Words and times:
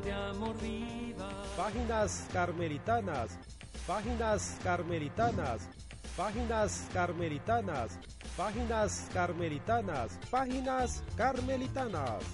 de 0.00 0.12
amor 0.12 0.56
viva. 0.60 1.28
Páginas 1.56 2.26
carmelitanas, 2.32 3.38
páginas 3.86 4.58
carmelitanas, 4.62 5.68
páginas 6.16 6.88
carmelitanas, 6.92 7.98
páginas 8.36 9.08
carmelitanas, 9.12 10.18
páginas 10.30 11.02
carmelitanas. 11.16 12.24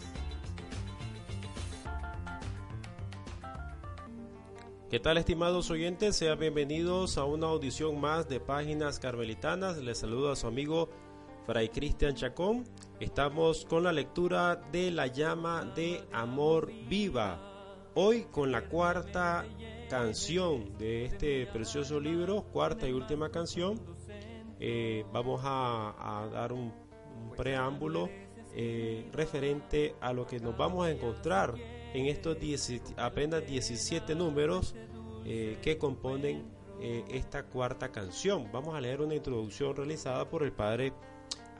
¿Qué 4.90 4.98
tal 4.98 5.18
estimados 5.18 5.70
oyentes? 5.70 6.16
Sean 6.16 6.38
bienvenidos 6.38 7.18
a 7.18 7.24
una 7.24 7.46
audición 7.46 8.00
más 8.00 8.29
de 8.29 8.40
Páginas 8.40 8.98
Carmelitanas. 8.98 9.79
Les 9.79 9.99
saludo 9.99 10.32
a 10.32 10.36
su 10.36 10.46
amigo 10.46 10.88
Fray 11.46 11.68
Cristian 11.68 12.14
Chacón. 12.14 12.64
Estamos 12.99 13.64
con 13.66 13.85
la 13.85 13.93
lectura 13.93 14.57
de 14.72 14.90
La 14.90 15.07
llama 15.07 15.64
de 15.77 16.02
amor 16.13 16.72
viva. 16.88 17.50
Hoy 17.94 18.22
con 18.30 18.53
la 18.53 18.68
cuarta 18.68 19.44
canción 19.89 20.79
de 20.79 21.07
este 21.07 21.46
precioso 21.46 21.99
libro, 21.99 22.44
cuarta 22.53 22.89
y 22.89 22.93
última 22.93 23.30
canción. 23.30 23.80
Eh, 24.61 25.04
vamos 25.13 25.40
a, 25.43 26.29
dar 26.32 26.53
un, 26.53 26.72
preámbulo 27.36 28.08
eh, 28.54 29.08
referente 29.13 29.96
a 30.00 30.13
lo 30.13 30.25
que 30.25 30.39
nos 30.39 30.57
vamos 30.57 30.86
a 30.86 30.90
encontrar 30.93 31.54
en 31.93 32.06
estos 32.06 32.36
apenas 32.97 33.44
17 33.44 34.14
números 34.14 34.77
eh, 35.25 35.58
que 35.61 35.77
componen 35.77 36.44
esta 36.80 37.42
cuarta 37.42 37.91
canción. 37.91 38.50
Vamos 38.52 38.75
a 38.75 38.80
leer 38.80 39.02
una 39.02 39.14
introducción 39.14 39.77
realizada 39.77 40.28
por 40.28 40.44
el 40.44 40.52
padre 40.52 40.94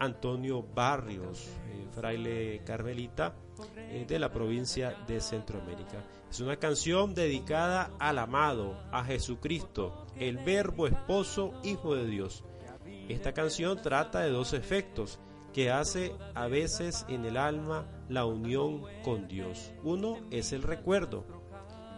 Antonio 0.01 0.63
Barrios, 0.75 1.47
eh, 1.69 1.87
fraile 1.93 2.63
carmelita 2.65 3.37
de 4.09 4.19
la 4.19 4.33
provincia 4.33 4.97
de 5.07 5.21
Centroamérica. 5.21 6.03
Es 6.31 6.41
una 6.41 6.57
canción 6.57 7.15
dedicada 7.15 7.91
al 7.99 8.19
amado, 8.19 8.77
a 8.91 9.05
Jesucristo, 9.05 10.07
el 10.17 10.39
verbo 10.39 10.87
esposo, 10.87 11.53
hijo 11.63 11.95
de 11.95 12.07
Dios. 12.07 12.43
Esta 13.09 13.33
canción 13.33 13.83
trata 13.83 14.21
de 14.21 14.31
dos 14.31 14.53
efectos 14.55 15.21
que 15.53 15.71
hace 15.71 16.15
a 16.35 16.47
veces 16.47 17.05
en 17.09 17.25
el 17.25 17.37
alma 17.37 17.87
la 18.09 18.25
unión 18.25 18.83
con 19.03 19.29
Dios. 19.29 19.73
Uno 19.83 20.19
es 20.31 20.53
el 20.53 20.63
recuerdo, 20.63 21.25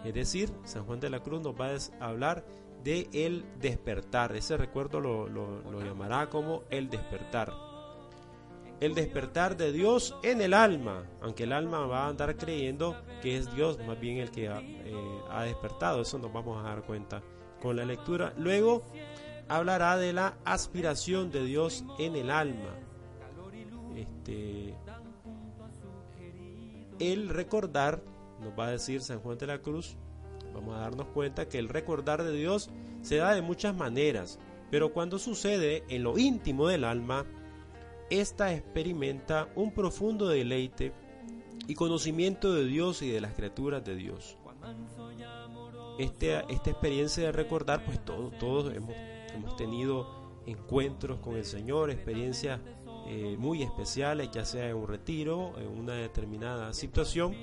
es 0.05 0.15
decir, 0.15 0.51
San 0.65 0.85
Juan 0.85 1.01
de 1.01 1.11
la 1.11 1.23
Cruz 1.23 1.43
nos 1.43 1.55
va 1.55 1.69
a 1.69 2.09
hablar 2.09 2.45
de 2.83 3.09
el 3.13 3.45
despertar. 3.61 4.35
Ese 4.35 4.57
recuerdo 4.57 5.01
lo, 5.01 5.81
llamará 5.81 6.29
como 6.29 6.65
el 6.71 6.91
despertar. 6.91 7.53
El 8.83 8.95
despertar 8.95 9.57
de 9.57 9.73
Dios 9.73 10.17
en 10.23 10.41
el 10.41 10.55
alma, 10.55 11.05
aunque 11.21 11.45
el 11.45 11.53
alma 11.53 11.87
va 11.87 12.07
a 12.07 12.09
andar 12.09 12.37
creyendo 12.37 12.97
que 13.23 13.37
es 13.37 13.55
Dios 13.55 13.79
más 13.87 14.01
bien 14.01 14.19
el 14.19 14.31
que 14.31 14.49
ha, 14.49 14.61
eh, 14.61 15.21
ha 15.31 15.45
despertado. 15.45 16.03
Eso 16.03 16.19
nos 16.19 16.33
vamos 16.33 16.59
a 16.59 16.69
dar 16.69 16.83
cuenta 16.83 17.23
con 17.61 17.77
la 17.77 17.85
lectura. 17.85 18.35
Luego 18.37 18.83
hablará 19.49 19.97
de 19.97 20.13
la 20.13 20.37
aspiración 20.45 21.31
de 21.31 21.45
Dios 21.45 21.85
en 21.99 22.17
el 22.17 22.31
alma 22.31 22.77
este, 23.97 24.75
el 26.99 27.29
recordar, 27.29 28.03
nos 28.41 28.59
va 28.59 28.67
a 28.67 28.71
decir 28.71 29.01
San 29.03 29.21
Juan 29.21 29.39
de 29.39 29.47
la 29.47 29.59
Cruz, 29.59 29.97
vamos 30.55 30.77
a 30.77 30.81
darnos 30.81 31.09
cuenta 31.09 31.49
que 31.49 31.59
el 31.59 31.69
recordar 31.69 32.23
de 32.23 32.33
Dios 32.33 32.71
se 33.03 33.17
da 33.17 33.35
de 33.35 33.43
muchas 33.43 33.75
maneras, 33.75 34.39
pero 34.71 34.93
cuando 34.93 35.19
sucede 35.19 35.85
en 35.89 36.03
lo 36.03 36.19
íntimo 36.19 36.69
del 36.69 36.85
alma, 36.85 37.27
ésta 38.21 38.53
experimenta 38.53 39.49
un 39.55 39.73
profundo 39.73 40.29
deleite 40.29 40.93
y 41.67 41.75
conocimiento 41.75 42.53
de 42.55 42.65
Dios 42.65 43.03
y 43.03 43.11
de 43.11 43.21
las 43.21 43.35
criaturas 43.35 43.85
de 43.85 43.95
Dios. 43.95 44.37
Este, 45.99 46.43
esta 46.53 46.71
experiencia 46.71 47.25
de 47.25 47.33
recordar, 47.33 47.85
pues 47.85 48.05
todos, 48.05 48.37
todos 48.39 48.75
hemos, 48.75 48.95
hemos 49.35 49.57
tenido 49.57 50.23
encuentros 50.47 51.21
con 51.21 51.37
el 51.37 51.45
Señor, 51.45 51.91
experiencias 51.91 52.61
eh, 53.07 53.37
muy 53.39 53.63
especiales, 53.63 54.31
ya 54.31 54.45
sea 54.45 54.69
en 54.69 54.77
un 54.77 54.87
retiro, 54.87 55.59
en 55.59 55.69
una 55.69 55.95
determinada 55.95 56.73
situación, 56.73 57.35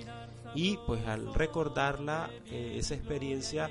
y 0.56 0.78
pues 0.88 1.06
al 1.06 1.34
recordarla, 1.34 2.30
eh, 2.46 2.76
esa 2.78 2.96
experiencia, 2.96 3.70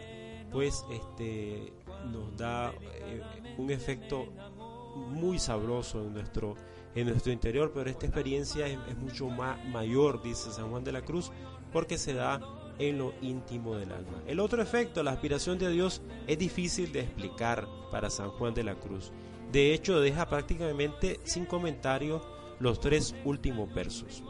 pues 0.53 0.85
este, 0.91 1.73
nos 2.11 2.37
da 2.37 2.73
eh, 2.73 3.23
un 3.57 3.71
efecto 3.71 4.27
muy 4.97 5.39
sabroso 5.39 6.03
en 6.03 6.15
nuestro, 6.15 6.57
en 7.01 7.07
nuestro 7.07 7.33
interior, 7.33 7.71
pero 7.73 7.89
esta 7.89 8.07
experiencia 8.07 8.67
es, 8.67 8.79
mucho 8.99 9.29
más 9.29 9.65
mayor, 9.67 10.21
dice 10.21 10.51
San 10.51 10.71
Juan 10.71 10.83
de 10.83 10.93
la 10.93 11.03
Cruz, 11.03 11.31
porque 11.73 11.97
se 11.97 12.13
da 12.13 12.41
en 12.79 12.99
lo 12.99 13.13
íntimo 13.23 13.77
del 13.77 13.93
alma. 13.93 14.23
El 14.27 14.41
otro 14.41 14.61
efecto, 14.61 15.03
la 15.03 15.13
aspiración 15.13 15.59
de 15.59 15.71
Dios, 15.71 16.03
es 16.27 16.39
difícil 16.39 16.91
de 16.93 17.01
explicar 17.01 17.69
para 17.93 18.11
San 18.11 18.31
Juan 18.31 18.53
de 18.53 18.65
la 18.65 18.75
Cruz. 18.75 19.13
De 19.53 19.73
hecho, 19.73 20.01
deja 20.01 20.29
prácticamente 20.29 21.21
sin 21.25 21.47
comentario 21.47 22.21
los 22.59 22.81
tres 22.81 23.15
últimos 23.25 23.73
versos. 23.73 24.25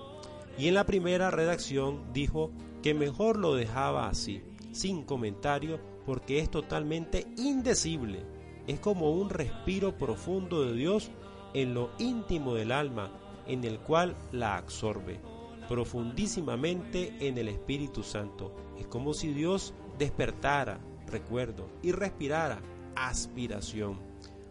Y 0.59 0.69
en 0.69 0.75
la 0.75 0.85
primera 0.85 1.31
redacción 1.31 2.13
dijo 2.13 2.51
que 2.83 2.93
mejor 2.93 3.39
lo 3.39 3.55
dejaba 3.55 4.09
así, 4.09 4.43
sin 4.73 5.05
comentario, 5.05 5.81
porque 6.05 6.39
es 6.39 6.51
totalmente 6.51 7.27
indecible. 7.39 8.27
Es 8.67 8.79
como 8.79 9.13
un 9.13 9.31
respiro 9.31 9.97
profundo 9.97 10.65
de 10.65 10.75
Dios 10.75 11.11
en 11.55 11.75
lo 11.75 11.91
íntimo 11.99 12.55
del 12.55 12.73
alma, 12.73 13.11
en 13.47 13.65
el 13.65 13.79
cual 13.81 14.17
la 14.33 14.57
absorbe 14.57 15.21
profundísimamente 15.69 17.15
en 17.21 17.37
el 17.39 17.49
Espíritu 17.49 18.03
Santo. 18.03 18.55
Es 18.79 18.87
como 18.87 19.13
si 19.13 19.33
Dios 19.33 19.75
despertara, 19.99 20.81
recuerdo, 21.07 21.69
y 21.83 21.93
respirara 21.93 22.61
aspiración 22.97 24.01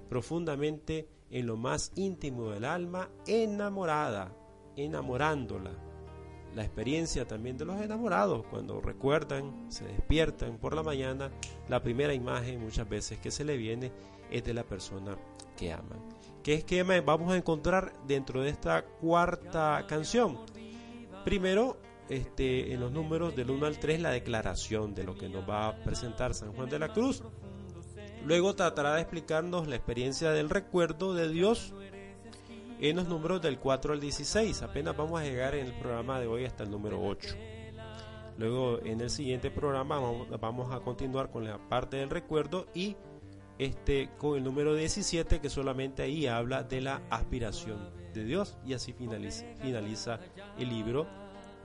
profundamente 0.10 1.10
en 1.30 1.48
lo 1.48 1.58
más 1.58 1.92
íntimo 1.96 2.52
del 2.52 2.64
alma, 2.64 3.10
enamorada, 3.26 4.32
enamorándola. 4.78 5.72
La 6.56 6.64
experiencia 6.64 7.28
también 7.28 7.58
de 7.58 7.66
los 7.66 7.82
enamorados, 7.82 8.46
cuando 8.50 8.80
recuerdan, 8.80 9.70
se 9.70 9.86
despiertan 9.86 10.58
por 10.58 10.74
la 10.74 10.84
mañana, 10.84 11.32
la 11.68 11.84
primera 11.84 12.14
imagen 12.14 12.62
muchas 12.62 12.88
veces 12.88 13.20
que 13.20 13.32
se 13.32 13.44
le 13.44 13.58
viene 13.58 13.92
es 14.32 14.44
de 14.44 14.54
la 14.54 14.64
persona 14.64 15.18
que 15.58 15.74
aman. 15.74 16.17
¿Qué 16.48 16.54
esquema 16.54 16.94
vamos 17.02 17.34
a 17.34 17.36
encontrar 17.36 17.92
dentro 18.08 18.42
de 18.42 18.50
esta 18.50 18.86
cuarta 18.86 19.84
canción? 19.86 20.38
Primero, 21.26 21.76
este, 22.08 22.72
en 22.72 22.80
los 22.80 22.90
números 22.90 23.36
del 23.36 23.52
1 23.52 23.66
al 23.66 23.78
3, 23.78 24.00
la 24.00 24.12
declaración 24.12 24.96
de 24.96 25.04
lo 25.04 25.18
que 25.18 25.28
nos 25.28 25.44
va 25.44 25.68
a 25.68 25.84
presentar 25.84 26.34
San 26.34 26.54
Juan 26.54 26.70
de 26.70 26.80
la 26.80 26.94
Cruz. 26.94 27.22
Luego 28.24 28.56
tratará 28.56 28.96
de 28.96 29.02
explicarnos 29.02 29.68
la 29.68 29.76
experiencia 29.76 30.32
del 30.32 30.50
recuerdo 30.50 31.14
de 31.14 31.28
Dios 31.28 31.74
en 32.80 32.96
los 32.96 33.10
números 33.10 33.42
del 33.42 33.60
4 33.60 33.92
al 33.92 34.00
16. 34.00 34.62
Apenas 34.62 34.96
vamos 34.96 35.20
a 35.20 35.26
llegar 35.26 35.54
en 35.54 35.66
el 35.66 35.78
programa 35.78 36.18
de 36.22 36.28
hoy 36.28 36.46
hasta 36.46 36.64
el 36.64 36.72
número 36.72 37.04
8. 37.04 37.36
Luego 38.38 38.80
en 38.86 39.02
el 39.02 39.10
siguiente 39.10 39.52
programa 39.52 40.00
vamos 40.40 40.74
a 40.74 40.80
continuar 40.80 41.30
con 41.30 41.44
la 41.44 41.58
parte 41.68 41.98
del 41.98 42.10
recuerdo 42.10 42.68
y 42.74 42.96
este 43.60 44.10
con 44.18 44.38
el 44.38 44.44
número 44.44 44.76
17 44.76 45.40
que 45.40 45.50
solamente 45.50 46.04
ahí 46.04 46.28
habla 46.28 46.64
de 46.64 46.82
la 46.82 47.02
aspiración 47.10 47.90
de 48.14 48.24
Dios 48.24 48.58
y 48.66 48.74
así 48.74 48.94
finaliza, 48.94 49.46
finaliza 49.62 50.20
el 50.58 50.70
libro 50.70 51.08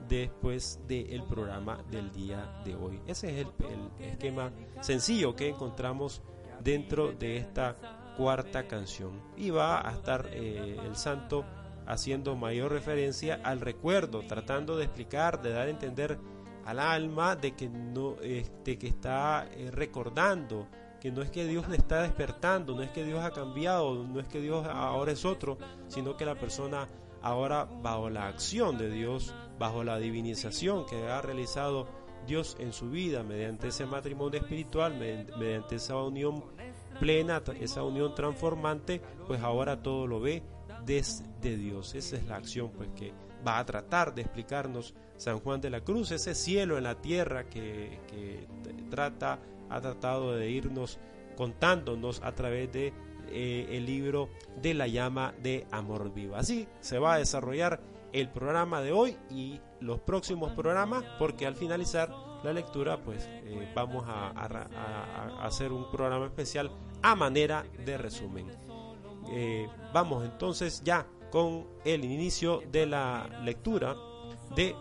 después 0.07 0.79
del 0.87 1.23
programa 1.23 1.83
del 1.89 2.11
día 2.11 2.61
de 2.65 2.75
hoy. 2.75 2.99
Ese 3.07 3.29
es 3.29 3.47
el, 3.47 3.69
el 3.69 4.05
esquema 4.07 4.51
sencillo 4.81 5.35
que 5.35 5.49
encontramos 5.49 6.21
dentro 6.61 7.11
de 7.11 7.37
esta 7.37 7.75
cuarta 8.17 8.67
canción. 8.67 9.21
Y 9.37 9.49
va 9.49 9.87
a 9.87 9.91
estar 9.91 10.27
eh, 10.31 10.77
el 10.85 10.95
santo 10.95 11.45
haciendo 11.85 12.35
mayor 12.35 12.71
referencia 12.71 13.39
al 13.43 13.59
recuerdo, 13.59 14.21
tratando 14.25 14.77
de 14.77 14.85
explicar, 14.85 15.41
de 15.41 15.51
dar 15.51 15.67
a 15.67 15.71
entender 15.71 16.17
al 16.65 16.79
alma 16.79 17.35
de 17.35 17.55
que 17.55 17.67
no 17.69 18.15
este 18.21 18.77
que 18.77 18.87
está 18.87 19.47
eh, 19.51 19.69
recordando 19.71 20.67
que 21.03 21.11
no 21.11 21.21
es 21.21 21.29
que 21.29 21.45
Dios 21.45 21.67
le 21.67 21.75
está 21.75 22.01
despertando, 22.01 22.73
no 22.75 22.81
es 22.81 22.89
que 22.91 23.03
Dios 23.03 23.21
ha 23.25 23.31
cambiado, 23.31 24.05
no 24.05 24.21
es 24.21 24.27
que 24.29 24.39
Dios 24.39 24.65
ahora 24.65 25.11
es 25.11 25.25
otro, 25.25 25.57
sino 25.89 26.15
que 26.15 26.23
la 26.23 26.35
persona 26.35 26.87
ahora 27.21 27.65
bajo 27.65 28.09
la 28.09 28.29
acción 28.29 28.77
de 28.77 28.89
Dios, 28.89 29.35
bajo 29.59 29.83
la 29.83 29.99
divinización 29.99 30.85
que 30.85 31.05
ha 31.09 31.21
realizado 31.21 31.89
Dios 32.25 32.55
en 32.57 32.71
su 32.71 32.89
vida 32.89 33.21
mediante 33.21 33.67
ese 33.67 33.85
matrimonio 33.85 34.39
espiritual, 34.39 34.97
mediante 34.97 35.75
esa 35.75 35.97
unión 35.97 36.45
plena, 37.01 37.43
esa 37.59 37.83
unión 37.83 38.15
transformante, 38.15 39.01
pues 39.27 39.41
ahora 39.41 39.83
todo 39.83 40.07
lo 40.07 40.21
ve 40.21 40.41
desde 40.85 41.57
Dios. 41.57 41.95
Esa 41.95 42.15
es 42.15 42.25
la 42.27 42.37
acción 42.37 42.71
pues 42.71 42.87
que 42.95 43.11
va 43.45 43.59
a 43.59 43.65
tratar 43.65 44.15
de 44.15 44.21
explicarnos 44.21 44.93
San 45.17 45.39
Juan 45.39 45.61
de 45.61 45.69
la 45.69 45.81
Cruz, 45.81 46.11
ese 46.11 46.33
cielo 46.33 46.77
en 46.77 46.85
la 46.85 46.95
tierra 46.95 47.45
que, 47.49 48.47
trata, 48.89 49.39
ha 49.73 49.81
tratado 49.81 50.35
de 50.35 50.49
irnos 50.49 50.99
contándonos 51.35 52.21
a 52.23 52.33
través 52.33 52.71
de 52.71 52.93
eh, 53.29 53.67
el 53.71 53.85
libro 53.85 54.29
de 54.61 54.73
la 54.73 54.87
llama 54.87 55.33
de 55.41 55.65
amor 55.71 56.13
vivo. 56.13 56.35
Así 56.35 56.67
se 56.79 56.99
va 56.99 57.15
a 57.15 57.17
desarrollar 57.17 57.81
el 58.11 58.29
programa 58.29 58.81
de 58.81 58.91
hoy 58.91 59.17
y 59.31 59.59
los 59.79 59.99
próximos 59.99 60.51
programas, 60.51 61.03
porque 61.17 61.47
al 61.47 61.55
finalizar 61.55 62.13
la 62.43 62.53
lectura, 62.53 63.01
pues 63.03 63.27
eh, 63.27 63.71
vamos 63.73 64.03
a, 64.07 64.29
hacer 65.41 65.71
un 65.71 65.89
programa 65.89 66.25
especial 66.25 66.71
a 67.01 67.15
manera 67.15 67.65
de 67.85 67.97
resumen. 67.97 68.51
Eh, 69.31 69.67
vamos 69.93 70.25
entonces 70.25 70.83
ya 70.83 71.07
con 71.31 71.65
el 71.85 72.05
inicio 72.05 72.61
de 72.71 72.85
la 72.85 73.27
lectura 73.43 73.95
de 74.55 74.75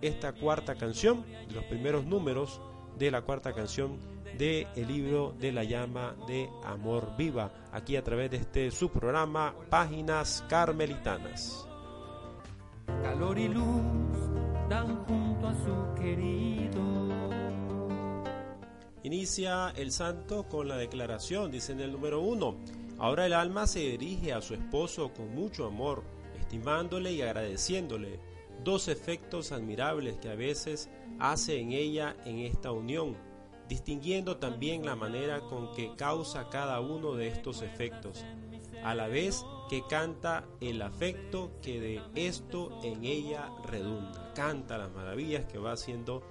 esta 0.00 0.32
cuarta 0.34 0.76
canción, 0.76 1.24
de 1.48 1.54
los 1.54 1.64
primeros 1.64 2.04
números 2.04 2.60
de 2.96 3.10
la 3.10 3.22
cuarta 3.22 3.52
canción 3.52 3.98
del 4.36 4.66
el 4.76 4.88
libro 4.88 5.34
de 5.38 5.52
la 5.52 5.64
llama 5.64 6.14
de 6.26 6.50
amor 6.64 7.16
viva, 7.16 7.52
aquí 7.72 7.96
a 7.96 8.04
través 8.04 8.30
de 8.30 8.38
este 8.38 8.70
su 8.70 8.90
programa 8.90 9.54
Páginas 9.70 10.44
Carmelitanas. 10.48 11.66
Calor 13.02 13.38
y 13.38 13.48
luz 13.48 13.82
dan 14.68 15.04
junto 15.04 15.48
a 15.48 15.54
su 15.54 16.02
querido. 16.02 16.38
Inicia 19.02 19.70
el 19.76 19.90
santo 19.92 20.48
con 20.48 20.68
la 20.68 20.76
declaración, 20.76 21.50
dice 21.50 21.72
en 21.72 21.80
el 21.80 21.92
número 21.92 22.20
uno. 22.20 22.56
Ahora 22.98 23.26
el 23.26 23.32
alma 23.32 23.66
se 23.66 23.78
dirige 23.78 24.32
a 24.32 24.42
su 24.42 24.54
esposo 24.54 25.12
con 25.14 25.34
mucho 25.34 25.66
amor, 25.66 26.02
estimándole 26.38 27.12
y 27.12 27.22
agradeciéndole, 27.22 28.18
dos 28.64 28.88
efectos 28.88 29.52
admirables 29.52 30.18
que 30.18 30.30
a 30.30 30.34
veces 30.34 30.90
hace 31.20 31.60
en 31.60 31.72
ella 31.72 32.16
en 32.24 32.40
esta 32.40 32.72
unión, 32.72 33.16
distinguiendo 33.68 34.38
también 34.38 34.84
la 34.84 34.96
manera 34.96 35.40
con 35.40 35.72
que 35.72 35.94
causa 35.96 36.48
cada 36.48 36.80
uno 36.80 37.14
de 37.14 37.28
estos 37.28 37.62
efectos, 37.62 38.24
a 38.82 38.94
la 38.94 39.08
vez 39.08 39.44
que 39.68 39.82
canta 39.86 40.44
el 40.60 40.80
afecto 40.82 41.50
que 41.62 41.80
de 41.80 42.02
esto 42.14 42.80
en 42.82 43.04
ella 43.04 43.50
redunda, 43.64 44.32
canta 44.34 44.78
las 44.78 44.90
maravillas 44.92 45.44
que 45.44 45.58
va 45.58 45.72
haciendo 45.72 46.22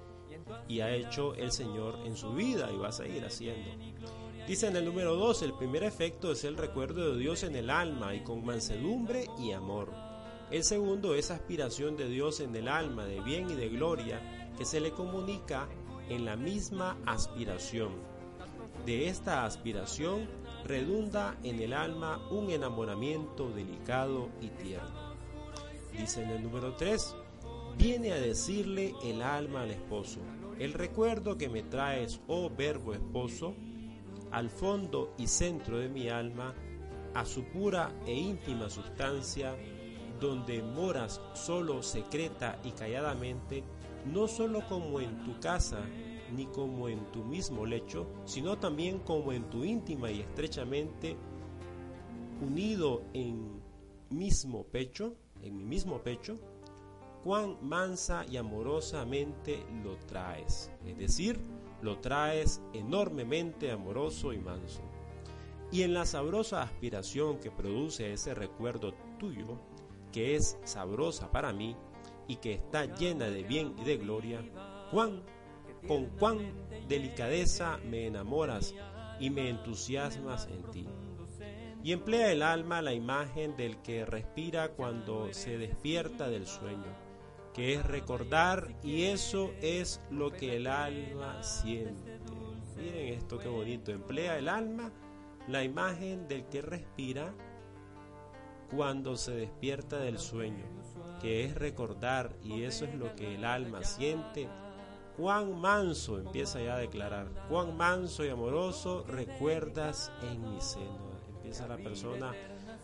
y 0.66 0.80
ha 0.80 0.94
hecho 0.94 1.34
el 1.34 1.52
Señor 1.52 1.98
en 2.04 2.16
su 2.16 2.32
vida 2.32 2.70
y 2.72 2.76
va 2.76 2.88
a 2.88 2.92
seguir 2.92 3.24
haciendo. 3.24 3.70
Dice 4.46 4.66
en 4.66 4.76
el 4.76 4.84
número 4.86 5.14
2, 5.14 5.42
el 5.42 5.52
primer 5.52 5.84
efecto 5.84 6.32
es 6.32 6.42
el 6.44 6.56
recuerdo 6.56 7.12
de 7.12 7.18
Dios 7.18 7.42
en 7.42 7.54
el 7.54 7.68
alma 7.68 8.14
y 8.14 8.20
con 8.20 8.44
mansedumbre 8.44 9.26
y 9.38 9.52
amor. 9.52 9.92
El 10.50 10.64
segundo 10.64 11.14
es 11.14 11.30
aspiración 11.30 11.96
de 11.98 12.08
Dios 12.08 12.40
en 12.40 12.56
el 12.56 12.68
alma 12.68 13.04
de 13.04 13.20
bien 13.20 13.50
y 13.50 13.54
de 13.54 13.68
gloria 13.68 14.48
que 14.56 14.64
se 14.64 14.80
le 14.80 14.92
comunica 14.92 15.68
en 16.08 16.24
la 16.24 16.36
misma 16.36 16.96
aspiración. 17.06 17.92
De 18.86 19.08
esta 19.08 19.44
aspiración 19.44 20.28
redunda 20.64 21.36
en 21.42 21.60
el 21.60 21.72
alma 21.72 22.20
un 22.30 22.50
enamoramiento 22.50 23.50
delicado 23.50 24.28
y 24.40 24.48
tierno. 24.48 25.14
Dice 25.92 26.22
en 26.22 26.30
el 26.30 26.42
número 26.42 26.74
3, 26.76 27.14
viene 27.76 28.12
a 28.12 28.20
decirle 28.20 28.94
el 29.04 29.22
alma 29.22 29.62
al 29.62 29.70
esposo, 29.70 30.20
el 30.58 30.72
recuerdo 30.72 31.38
que 31.38 31.48
me 31.48 31.62
traes, 31.62 32.20
oh 32.26 32.50
verbo 32.50 32.92
esposo, 32.92 33.54
al 34.30 34.50
fondo 34.50 35.14
y 35.16 35.26
centro 35.26 35.78
de 35.78 35.88
mi 35.88 36.08
alma, 36.08 36.54
a 37.14 37.24
su 37.24 37.44
pura 37.44 37.92
e 38.06 38.12
íntima 38.12 38.68
sustancia, 38.68 39.56
donde 40.20 40.62
moras 40.62 41.20
solo 41.34 41.82
secreta 41.82 42.58
y 42.64 42.72
calladamente, 42.72 43.64
no 44.12 44.28
solo 44.28 44.66
como 44.68 45.00
en 45.00 45.24
tu 45.24 45.38
casa, 45.40 45.80
ni 46.34 46.46
como 46.46 46.88
en 46.88 47.04
tu 47.12 47.24
mismo 47.24 47.66
lecho, 47.66 48.06
sino 48.24 48.58
también 48.58 48.98
como 49.00 49.32
en 49.32 49.48
tu 49.50 49.64
íntima 49.64 50.10
y 50.10 50.20
estrechamente 50.20 51.16
unido 52.40 53.02
en 53.14 53.60
mismo 54.10 54.64
pecho, 54.64 55.14
en 55.42 55.56
mi 55.56 55.64
mismo 55.64 55.98
pecho, 56.02 56.38
cuán 57.24 57.56
mansa 57.62 58.24
y 58.26 58.36
amorosamente 58.36 59.64
lo 59.82 59.96
traes. 59.96 60.70
Es 60.86 60.96
decir, 60.98 61.40
lo 61.82 61.98
traes 61.98 62.60
enormemente 62.72 63.70
amoroso 63.70 64.32
y 64.32 64.38
manso. 64.38 64.82
Y 65.70 65.82
en 65.82 65.92
la 65.92 66.06
sabrosa 66.06 66.62
aspiración 66.62 67.38
que 67.38 67.50
produce 67.50 68.12
ese 68.12 68.34
recuerdo 68.34 68.94
tuyo, 69.18 69.58
que 70.12 70.36
es 70.36 70.58
sabrosa 70.64 71.30
para 71.30 71.52
mí 71.52 71.76
y 72.28 72.36
que 72.36 72.52
está 72.52 72.84
llena 72.84 73.28
de 73.28 73.42
bien 73.42 73.74
y 73.80 73.84
de 73.84 73.96
gloria, 73.96 74.40
cuán, 74.92 75.22
con 75.88 76.06
cuán 76.18 76.38
delicadeza 76.86 77.78
me 77.78 78.06
enamoras 78.06 78.74
y 79.18 79.30
me 79.30 79.48
entusiasmas 79.48 80.46
en 80.46 80.62
ti. 80.70 80.86
Y 81.82 81.92
emplea 81.92 82.30
el 82.30 82.42
alma 82.42 82.82
la 82.82 82.92
imagen 82.92 83.56
del 83.56 83.78
que 83.78 84.04
respira 84.04 84.68
cuando 84.68 85.32
se 85.32 85.58
despierta 85.58 86.28
del 86.28 86.46
sueño 86.46 87.08
que 87.58 87.74
es 87.74 87.84
recordar 87.84 88.68
y 88.84 89.06
eso 89.06 89.50
es 89.60 90.00
lo 90.12 90.30
que 90.30 90.54
el 90.54 90.68
alma 90.68 91.42
siente. 91.42 92.20
Miren 92.76 93.14
esto 93.14 93.36
qué 93.36 93.48
bonito, 93.48 93.90
emplea 93.90 94.38
el 94.38 94.48
alma 94.48 94.92
la 95.48 95.64
imagen 95.64 96.28
del 96.28 96.44
que 96.46 96.62
respira 96.62 97.34
cuando 98.70 99.16
se 99.16 99.32
despierta 99.32 99.98
del 99.98 100.20
sueño, 100.20 100.64
que 101.20 101.44
es 101.44 101.54
recordar 101.54 102.30
y 102.42 102.62
eso 102.62 102.84
es 102.84 102.94
lo 102.94 103.14
que 103.14 103.34
el 103.34 103.44
alma 103.44 103.84
siente. 103.84 104.48
Cuán 105.16 105.60
manso, 105.60 106.18
empieza 106.18 106.60
ya 106.62 106.76
a 106.76 106.78
declarar, 106.78 107.26
cuán 107.48 107.76
manso 107.76 108.24
y 108.24 108.28
amoroso 108.28 109.04
recuerdas 109.08 110.12
en 110.30 110.40
mi 110.48 110.60
seno. 110.60 111.10
Empieza 111.36 111.66
la 111.66 111.76
persona 111.76 112.32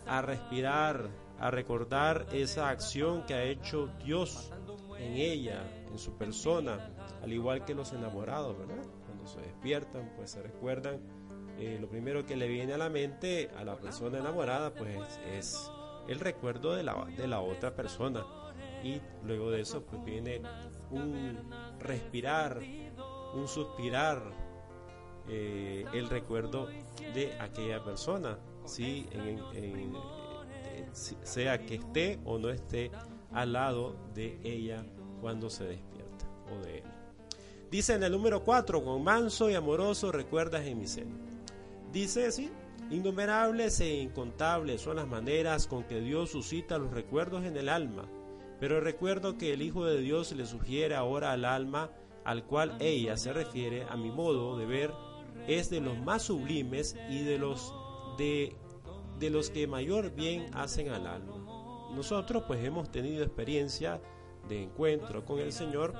a 0.06 0.20
respirar, 0.20 1.08
a 1.38 1.50
recordar 1.50 2.26
esa 2.32 2.70
acción 2.70 3.24
que 3.24 3.34
ha 3.34 3.44
hecho 3.44 3.88
Dios 4.04 4.52
en 4.98 5.14
ella, 5.14 5.62
en 5.90 5.98
su 5.98 6.16
persona, 6.16 6.90
al 7.22 7.32
igual 7.32 7.64
que 7.64 7.74
los 7.74 7.92
enamorados, 7.92 8.58
¿verdad? 8.58 8.84
Cuando 9.06 9.26
se 9.26 9.40
despiertan, 9.40 10.12
pues 10.16 10.32
se 10.32 10.42
recuerdan, 10.42 10.98
eh, 11.58 11.78
lo 11.80 11.88
primero 11.88 12.26
que 12.26 12.36
le 12.36 12.48
viene 12.48 12.74
a 12.74 12.78
la 12.78 12.88
mente 12.88 13.50
a 13.56 13.64
la 13.64 13.76
persona 13.76 14.18
enamorada, 14.18 14.74
pues 14.74 15.20
es 15.32 15.70
el 16.08 16.20
recuerdo 16.20 16.74
de 16.74 16.82
la, 16.82 17.06
de 17.16 17.26
la 17.26 17.40
otra 17.40 17.74
persona. 17.74 18.24
Y 18.82 19.00
luego 19.24 19.50
de 19.50 19.62
eso, 19.62 19.82
pues 19.82 20.04
viene 20.04 20.42
un 20.90 21.38
respirar, 21.80 22.60
un 23.34 23.48
suspirar, 23.48 24.22
eh, 25.26 25.86
el 25.94 26.10
recuerdo 26.10 26.68
de 27.14 27.32
aquella 27.40 27.82
persona, 27.82 28.38
¿sí? 28.66 29.08
Eh, 29.12 29.88
sea 30.92 31.64
que 31.64 31.76
esté 31.76 32.20
o 32.24 32.38
no 32.38 32.50
esté 32.50 32.90
al 33.32 33.54
lado 33.54 33.96
de 34.14 34.38
ella 34.44 34.84
cuando 35.22 35.48
se 35.48 35.64
despierta 35.64 36.26
o 36.52 36.62
de 36.62 36.78
él. 36.78 36.84
Dice 37.70 37.94
en 37.94 38.02
el 38.02 38.12
número 38.12 38.44
4, 38.44 38.84
con 38.84 39.02
manso 39.02 39.50
y 39.50 39.54
amoroso 39.54 40.12
recuerdas 40.12 40.66
en 40.66 40.78
mi 40.78 40.86
seno. 40.86 41.16
Dice 41.90 42.26
así, 42.26 42.50
innumerables 42.90 43.80
e 43.80 44.02
incontables 44.02 44.80
son 44.80 44.96
las 44.96 45.06
maneras 45.06 45.66
con 45.66 45.84
que 45.84 46.00
Dios 46.00 46.30
suscita 46.30 46.78
los 46.78 46.92
recuerdos 46.92 47.44
en 47.44 47.56
el 47.56 47.68
alma, 47.68 48.08
pero 48.60 48.78
el 48.78 48.84
recuerdo 48.84 49.36
que 49.36 49.52
el 49.52 49.62
Hijo 49.62 49.84
de 49.84 50.00
Dios 50.00 50.32
le 50.32 50.46
sugiere 50.46 50.94
ahora 50.94 51.32
al 51.32 51.44
alma, 51.44 51.90
al 52.24 52.44
cual 52.44 52.76
ella 52.80 53.16
se 53.16 53.32
refiere, 53.32 53.84
a 53.88 53.96
mi 53.96 54.10
modo 54.10 54.56
de 54.56 54.66
ver, 54.66 54.92
es 55.46 55.70
de 55.70 55.80
los 55.80 55.98
más 55.98 56.22
sublimes 56.22 56.96
y 57.10 57.22
de 57.22 57.38
los 57.38 57.74
de, 58.16 58.56
de 59.18 59.30
los 59.30 59.50
que 59.50 59.66
mayor 59.66 60.14
bien 60.14 60.46
hacen 60.54 60.88
al 60.88 61.06
alma. 61.06 61.34
Nosotros 61.94 62.44
pues 62.46 62.64
hemos 62.64 62.90
tenido 62.90 63.22
experiencia 63.22 64.00
de 64.48 64.62
encuentro 64.62 65.24
con 65.24 65.38
el 65.38 65.52
Señor, 65.52 65.94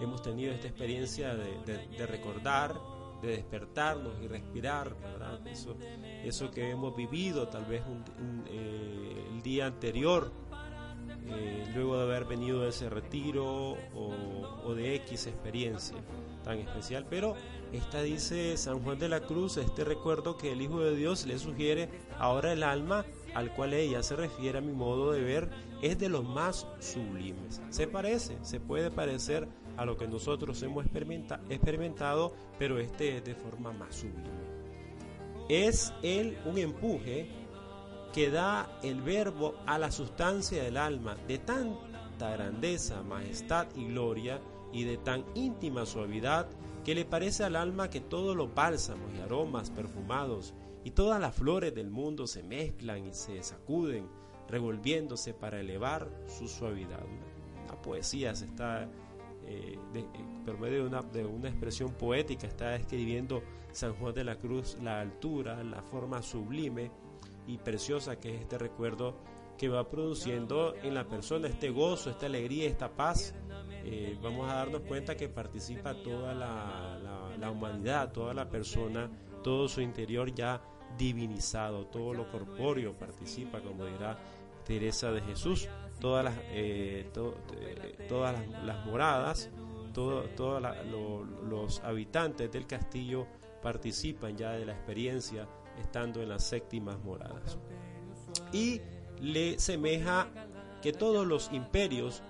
hemos 0.00 0.22
tenido 0.22 0.52
esta 0.52 0.68
experiencia 0.68 1.34
de, 1.34 2.06
recordar, 2.06 2.74
de 3.22 3.28
despertarnos 3.28 4.14
y 4.22 4.28
respirar, 4.28 4.96
¿verdad? 5.00 5.46
Eso, 5.46 5.76
eso 6.24 6.50
que 6.50 6.70
hemos 6.70 6.94
vivido 6.96 7.48
tal 7.48 7.64
vez 7.64 7.82
eh, 8.48 9.26
el 9.32 9.42
día 9.42 9.66
anterior, 9.66 10.32
eh, 11.28 11.64
luego 11.74 11.96
de 11.96 12.02
haber 12.04 12.24
venido 12.24 12.62
de 12.62 12.68
ese 12.68 12.88
retiro 12.88 13.44
o, 13.94 14.12
o, 14.64 14.74
de 14.74 14.94
X 14.96 15.26
experiencia 15.26 15.96
tan 16.44 16.58
especial. 16.58 17.06
Pero 17.08 17.34
esta 17.72 18.02
dice 18.02 18.56
San 18.56 18.82
Juan 18.82 18.98
de 18.98 19.08
la 19.08 19.20
Cruz, 19.20 19.56
este 19.56 19.84
recuerdo 19.84 20.36
que 20.36 20.52
el 20.52 20.62
Hijo 20.62 20.80
de 20.80 20.94
Dios 20.94 21.26
le 21.26 21.38
sugiere 21.38 21.88
ahora 22.18 22.52
el 22.52 22.62
alma 22.62 23.04
al 23.34 23.52
cual 23.52 23.74
ella 23.74 24.02
se 24.02 24.16
refiere 24.16 24.58
a 24.58 24.62
mi 24.62 24.72
modo 24.72 25.12
de 25.12 25.20
ver 25.20 25.50
es 25.82 25.98
de 25.98 26.08
los 26.08 26.24
más 26.24 26.66
sublimes. 26.80 27.60
Se 27.70 27.86
parece, 27.86 28.38
se 28.42 28.60
puede 28.60 28.90
parecer 28.90 29.48
a 29.76 29.84
lo 29.84 29.96
que 29.96 30.08
nosotros 30.08 30.62
hemos 30.62 30.86
experimentado, 30.86 32.34
pero 32.58 32.78
este 32.78 33.16
es 33.16 33.24
de 33.24 33.34
forma 33.34 33.72
más 33.72 33.96
sublime. 33.96 34.56
Es 35.48 35.92
él 36.02 36.38
un 36.44 36.58
empuje 36.58 37.28
que 38.12 38.30
da 38.30 38.78
el 38.82 39.02
verbo 39.02 39.54
a 39.66 39.78
la 39.78 39.90
sustancia 39.90 40.62
del 40.62 40.76
alma 40.76 41.16
de 41.28 41.38
tanta 41.38 42.30
grandeza, 42.30 43.02
majestad 43.02 43.66
y 43.76 43.86
gloria 43.88 44.40
y 44.72 44.84
de 44.84 44.96
tan 44.96 45.24
íntima 45.34 45.86
suavidad 45.86 46.48
que 46.84 46.94
le 46.94 47.04
parece 47.04 47.44
al 47.44 47.56
alma 47.56 47.90
que 47.90 48.00
todos 48.00 48.36
los 48.36 48.54
bálsamos 48.54 49.12
y 49.16 49.20
aromas 49.20 49.70
perfumados 49.70 50.54
y 50.84 50.92
todas 50.92 51.20
las 51.20 51.34
flores 51.34 51.74
del 51.74 51.90
mundo 51.90 52.26
se 52.26 52.42
mezclan 52.42 53.06
y 53.08 53.12
se 53.12 53.42
sacuden, 53.42 54.08
revolviéndose 54.48 55.34
para 55.34 55.60
elevar 55.60 56.08
su 56.28 56.46
suavidad. 56.46 57.04
La 57.66 57.82
poesía 57.82 58.34
se 58.36 58.44
está 58.44 58.88
eh, 59.46 59.78
por 60.44 60.58
medio 60.58 60.82
de 60.82 60.88
una, 60.88 61.02
de 61.02 61.24
una 61.24 61.48
expresión 61.48 61.92
poética, 61.92 62.46
está 62.46 62.70
describiendo 62.70 63.42
San 63.72 63.94
Juan 63.94 64.14
de 64.14 64.24
la 64.24 64.36
Cruz 64.36 64.76
la 64.82 65.00
altura, 65.00 65.62
la 65.62 65.82
forma 65.82 66.22
sublime 66.22 66.90
y 67.46 67.58
preciosa 67.58 68.16
que 68.16 68.34
es 68.34 68.40
este 68.40 68.58
recuerdo 68.58 69.14
que 69.56 69.68
va 69.68 69.88
produciendo 69.88 70.74
en 70.82 70.94
la 70.94 71.06
persona 71.06 71.48
este 71.48 71.70
gozo, 71.70 72.10
esta 72.10 72.26
alegría, 72.26 72.68
esta 72.68 72.90
paz. 72.90 73.34
Eh, 73.84 74.18
vamos 74.22 74.50
a 74.50 74.56
darnos 74.56 74.82
cuenta 74.82 75.16
que 75.16 75.28
participa 75.28 75.94
toda 76.02 76.34
la, 76.34 76.98
la, 77.38 77.50
humanidad, 77.50 78.12
toda 78.12 78.34
la 78.34 78.48
persona, 78.48 79.10
todo 79.42 79.68
su 79.68 79.80
interior 79.80 80.34
ya 80.34 80.60
divinizado, 80.98 81.86
todo 81.86 82.12
lo 82.12 82.30
corpóreo 82.30 82.94
participa, 82.94 83.60
como 83.60 83.86
dirá 83.86 84.18
Teresa 84.64 85.12
de 85.12 85.22
Jesús, 85.22 85.68
todas 86.00 86.24
las, 86.24 86.36
eh, 86.50 87.10
eh, 87.14 88.06
todas 88.08 88.36
las, 88.64 88.86
moradas, 88.86 89.50
todos 89.92 90.28
los 91.48 91.80
habitantes 91.80 92.52
del 92.52 92.66
castillo 92.66 93.26
participan 93.62 94.36
ya 94.36 94.52
de 94.52 94.66
la 94.66 94.72
experiencia 94.72 95.48
estando 95.80 96.22
en 96.22 96.28
las 96.28 96.44
séptimas 96.44 96.98
moradas. 97.02 97.58
Y 98.52 98.80
le 99.20 99.58
semeja 99.58 100.28
que 100.82 100.92
todos 100.92 101.26
los 101.26 101.50
imperios 101.52 102.22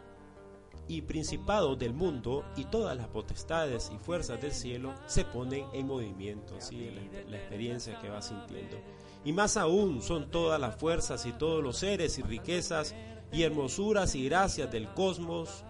y 0.88 1.02
principados 1.02 1.76
del 1.78 1.92
mundo 1.92 2.44
y 2.56 2.64
todas 2.64 2.96
las 2.96 3.08
potestades 3.08 3.90
y 3.92 3.98
fuerzas 3.98 4.40
del 4.40 4.52
cielo 4.52 4.94
se 5.06 5.24
ponen 5.24 5.66
en 5.72 5.88
movimiento, 5.88 6.54
¿sí? 6.60 6.90
la, 6.90 7.30
la 7.30 7.36
experiencia 7.38 7.98
que 7.98 8.08
va 8.08 8.22
sintiendo. 8.22 8.76
Y 9.24 9.32
más 9.32 9.56
aún 9.56 10.00
son 10.00 10.30
todas 10.30 10.60
las 10.60 10.76
fuerzas 10.76 11.26
y 11.26 11.32
todos 11.32 11.60
los 11.62 11.78
seres 11.78 12.16
y 12.18 12.22
riquezas 12.22 12.94
y 13.32 13.42
hermosuras 13.42 14.14
y 14.14 14.24
gracias 14.24 14.70
del 14.70 14.92
cosmos 14.94 15.64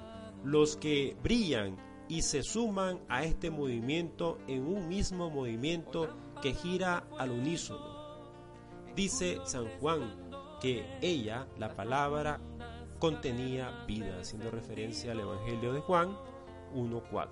los 0.44 0.76
que 0.76 1.16
brillan 1.22 1.76
y 2.08 2.22
se 2.22 2.42
suman 2.42 3.00
a 3.08 3.24
este 3.24 3.50
movimiento 3.50 4.38
en 4.46 4.66
un 4.66 4.88
mismo 4.88 5.30
movimiento 5.30 6.08
que 6.40 6.54
gira 6.54 7.08
al 7.18 7.32
unísono. 7.32 7.96
Dice 8.94 9.38
San 9.44 9.66
Juan 9.80 10.14
que 10.60 10.86
ella, 11.02 11.46
la 11.58 11.74
palabra, 11.74 12.40
contenía 12.98 13.84
vida, 13.86 14.20
haciendo 14.20 14.50
referencia 14.50 15.12
al 15.12 15.20
Evangelio 15.20 15.72
de 15.72 15.80
Juan 15.80 16.16
1.4. 16.74 17.28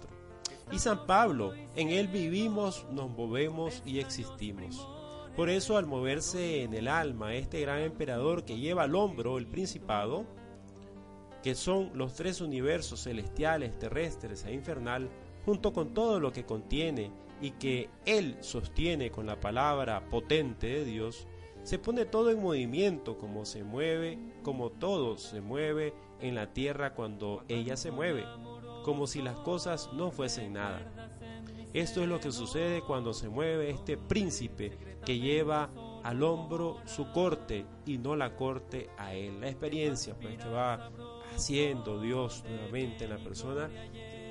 Y 0.73 0.79
San 0.79 1.07
Pablo, 1.07 1.53
en 1.77 1.91
él 1.91 2.09
vivimos, 2.09 2.87
nos 2.91 3.11
movemos 3.11 3.83
y 3.87 4.01
existimos. 4.01 4.87
Por 5.37 5.51
eso 5.51 5.77
al 5.77 5.87
moverse 5.87 6.63
en 6.63 6.75
el 6.75 6.87
alma 6.87 7.35
este 7.35 7.61
gran 7.61 7.81
emperador 7.81 8.45
que 8.45 8.59
lleva 8.59 8.85
al 8.85 8.95
hombro 8.95 9.37
el 9.37 9.49
principado, 9.49 10.25
que 11.43 11.57
son 11.57 11.91
los 11.95 12.15
tres 12.15 12.41
universos 12.41 13.03
celestiales, 13.03 13.77
terrestres 13.79 14.45
e 14.45 14.53
infernal, 14.53 15.11
junto 15.45 15.73
con 15.73 15.93
todo 15.93 16.21
lo 16.21 16.33
que 16.33 16.45
contiene 16.45 17.11
y 17.41 17.51
que 17.51 17.91
él 18.07 18.37
sostiene 18.41 19.11
con 19.11 19.27
la 19.27 19.41
palabra 19.41 20.09
potente 20.09 20.69
de 20.69 20.85
Dios, 20.85 21.27
se 21.65 21.79
pone 21.81 22.05
todo 22.05 22.31
en 22.31 22.41
movimiento, 22.41 23.19
como 23.19 23.45
se 23.45 23.65
mueve, 23.65 24.19
como 24.43 24.71
todo 24.71 25.19
se 25.19 25.41
mueve 25.41 25.95
en 26.21 26.37
la 26.37 26.53
tierra 26.53 26.95
cuando 26.95 27.43
ella 27.49 27.77
se 27.77 27.91
mueve, 27.91 28.25
como 28.85 29.07
si 29.09 29.21
las 29.21 29.39
cosas 29.41 29.91
no 29.93 30.13
fuesen 30.13 30.53
nada. 30.53 31.11
Esto 31.73 32.03
es 32.03 32.09
lo 32.09 32.21
que 32.21 32.31
sucede 32.31 32.83
cuando 32.83 33.13
se 33.13 33.29
mueve 33.29 33.71
este 33.71 33.97
príncipe 33.97 34.94
que 35.05 35.19
lleva 35.19 35.71
al 36.03 36.23
hombro 36.23 36.79
su 36.87 37.11
corte 37.13 37.65
y 37.87 37.99
no 37.99 38.17
la 38.17 38.37
corte 38.37 38.91
a 38.99 39.15
él. 39.15 39.41
La 39.41 39.49
experiencia 39.49 40.15
pues, 40.21 40.37
que 40.39 40.49
va 40.49 40.91
haciendo 41.35 42.01
Dios 42.01 42.45
nuevamente 42.49 43.05
en 43.05 43.11
la 43.11 43.19
persona, 43.19 43.71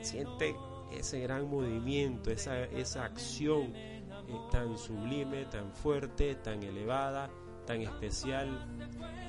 siente 0.02 0.56
ese 0.92 1.20
gran 1.22 1.50
movimiento, 1.50 2.32
esa, 2.32 2.64
esa 2.66 3.06
acción 3.06 3.74
tan 4.52 4.78
sublime, 4.78 5.46
tan 5.46 5.72
fuerte, 5.74 6.36
tan 6.36 6.64
elevada, 6.64 7.30
tan 7.66 7.82
especial, 7.82 8.68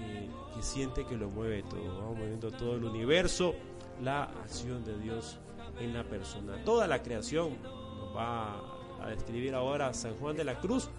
eh, 0.01 0.29
que 0.55 0.63
siente 0.63 1.05
que 1.05 1.17
lo 1.17 1.31
mueve 1.31 1.63
todo, 1.63 2.01
vamos 2.01 2.19
moviendo 2.19 2.51
todo 2.51 2.77
el 2.77 2.85
universo, 2.85 3.55
la 4.03 4.25
acción 4.25 4.85
de 4.85 4.99
Dios 4.99 5.39
en 5.81 5.95
la 5.95 6.05
persona. 6.05 6.63
Toda 6.65 6.87
la 6.87 7.03
creación, 7.03 7.57
nos 7.63 8.15
va 8.15 8.61
a 9.03 9.09
describir 9.09 9.55
ahora 9.55 9.93
San 9.93 10.15
Juan 10.17 10.37
de 10.37 10.45
la 10.45 10.59
Cruz, 10.59 10.91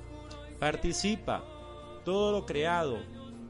participa, 0.60 1.44
todo 2.04 2.32
lo 2.32 2.46
creado, 2.46 2.98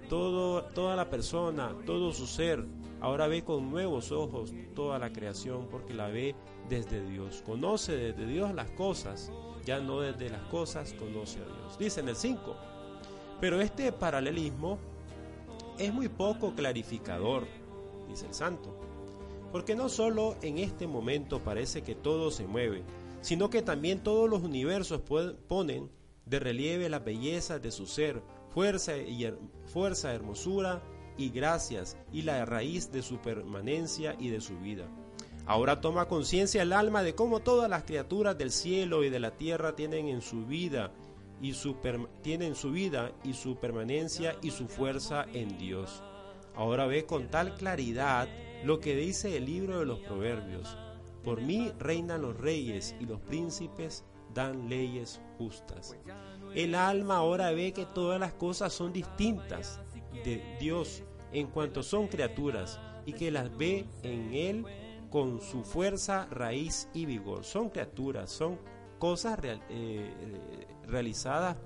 todo, 0.10 0.64
toda 0.64 0.96
la 0.96 1.10
persona, 1.10 1.76
todo 1.86 2.12
su 2.12 2.28
ser, 2.28 2.66
ahora 3.02 3.28
ve 3.28 3.44
con 3.44 3.70
nuevos 3.70 4.12
ojos 4.12 4.54
toda 4.76 5.00
la 5.00 5.12
creación 5.12 5.68
porque 5.70 5.94
la 5.94 6.08
ve 6.08 6.36
desde 6.70 7.06
Dios, 7.08 7.44
conoce 7.46 7.96
desde 7.96 8.26
Dios 8.26 8.54
las 8.54 8.72
cosas 8.72 9.32
ya 9.66 9.80
no 9.80 10.00
desde 10.00 10.30
las 10.30 10.44
cosas 10.44 10.94
conoce 10.94 11.40
a 11.40 11.46
Dios. 11.46 11.78
Dice 11.78 12.00
en 12.00 12.10
el 12.10 12.16
5. 12.16 12.56
Pero 13.42 13.60
este 13.60 13.92
paralelismo 13.92 14.78
es 15.78 15.94
muy 15.94 16.08
poco 16.08 16.54
clarificador, 16.56 17.48
dice 18.08 18.28
el 18.28 18.34
santo, 18.34 18.74
porque 19.52 19.76
no 19.76 19.90
solo 19.90 20.38
en 20.42 20.58
este 20.58 20.88
momento 20.88 21.44
parece 21.44 21.82
que 21.82 21.96
todo 21.96 22.32
se 22.32 22.48
mueve, 22.48 22.84
sino 23.20 23.50
que 23.50 23.62
también 23.62 24.02
todos 24.02 24.30
los 24.30 24.42
universos 24.44 25.02
ponen 25.48 25.90
de 26.26 26.40
relieve 26.40 26.90
la 26.90 27.00
belleza 27.00 27.60
de 27.60 27.72
su 27.72 27.86
ser, 27.86 28.22
fuerza, 28.50 28.98
y 28.98 29.32
fuerza, 29.66 30.14
hermosura 30.14 30.82
y 31.18 31.30
gracias, 31.30 31.98
y 32.12 32.24
la 32.24 32.46
raíz 32.46 32.92
de 32.92 33.02
su 33.02 33.18
permanencia 33.20 34.16
y 34.20 34.30
de 34.30 34.42
su 34.42 34.58
vida. 34.60 34.88
Ahora 35.46 35.80
toma 35.80 36.08
conciencia 36.08 36.64
el 36.64 36.74
alma 36.74 37.04
de 37.04 37.14
cómo 37.14 37.42
todas 37.42 37.70
las 37.70 37.84
criaturas 37.84 38.38
del 38.38 38.52
cielo 38.52 39.04
y 39.04 39.10
de 39.10 39.20
la 39.20 39.32
tierra 39.32 39.76
tienen 39.76 40.08
en 40.08 40.22
su 40.22 40.46
vida 40.46 40.92
y 41.42 41.54
su 41.54 41.76
tienen 42.24 42.56
su 42.56 42.72
vida 42.72 43.12
y 43.24 43.34
su 43.34 43.56
permanencia 43.58 44.36
y 44.42 44.50
su 44.50 44.68
fuerza 44.68 45.26
en 45.34 45.58
Dios. 45.60 46.02
Ahora 46.56 46.88
ve 46.88 47.06
con 47.06 47.28
tal 47.28 47.54
claridad 47.56 48.28
lo 48.64 48.80
que 48.80 48.96
dice 48.96 49.38
el 49.38 49.46
libro 49.46 49.80
de 49.80 49.86
los 49.86 50.00
Proverbios. 50.00 50.76
Por 51.24 51.42
mí 51.42 51.72
reinan 51.78 52.24
los 52.24 52.38
reyes 52.38 52.96
y 53.00 53.06
los 53.06 53.20
príncipes 53.20 54.04
dan 54.36 54.70
leyes 54.70 55.20
justas. 55.40 55.98
El 56.54 56.76
alma 56.76 57.18
ahora 57.18 57.52
ve 57.52 57.74
que 57.74 57.88
todas 57.88 58.20
las 58.20 58.34
cosas 58.34 58.72
son 58.72 58.94
distintas 58.94 59.80
de 60.24 60.44
Dios 60.60 61.02
en 61.32 61.48
cuanto 61.48 61.82
son 61.82 62.08
criaturas 62.08 62.80
y 63.06 63.14
que 63.14 63.32
las 63.32 63.56
ve 63.58 63.86
en 64.04 64.34
Él 64.34 64.66
con 65.10 65.42
su 65.42 65.64
fuerza, 65.64 66.28
raíz 66.30 66.90
y 66.94 67.06
vigor. 67.06 67.44
Son 67.44 67.70
criaturas, 67.70 68.30
son 68.30 68.60
cosas 69.00 69.40
eh, 69.44 69.60
eh, 69.70 70.68
realizadas 70.86 71.58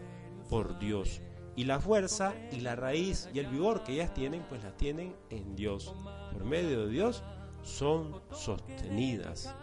por 0.49 0.79
Dios. 0.79 1.21
Y 1.55 1.65
la 1.65 1.79
fuerza 1.79 2.35
y 2.51 2.61
la 2.61 2.75
raíz 2.75 3.29
y 3.33 3.39
el 3.39 3.47
vigor 3.47 3.83
que 3.83 3.93
ellas 3.93 4.13
tienen, 4.13 4.43
pues 4.47 4.63
las 4.63 4.77
tienen 4.77 5.15
en 5.29 5.55
Dios. 5.55 5.93
Por 6.31 6.45
medio 6.45 6.85
de 6.85 6.91
Dios 6.91 7.23
son 7.63 8.21
sostenidas. 8.31 9.53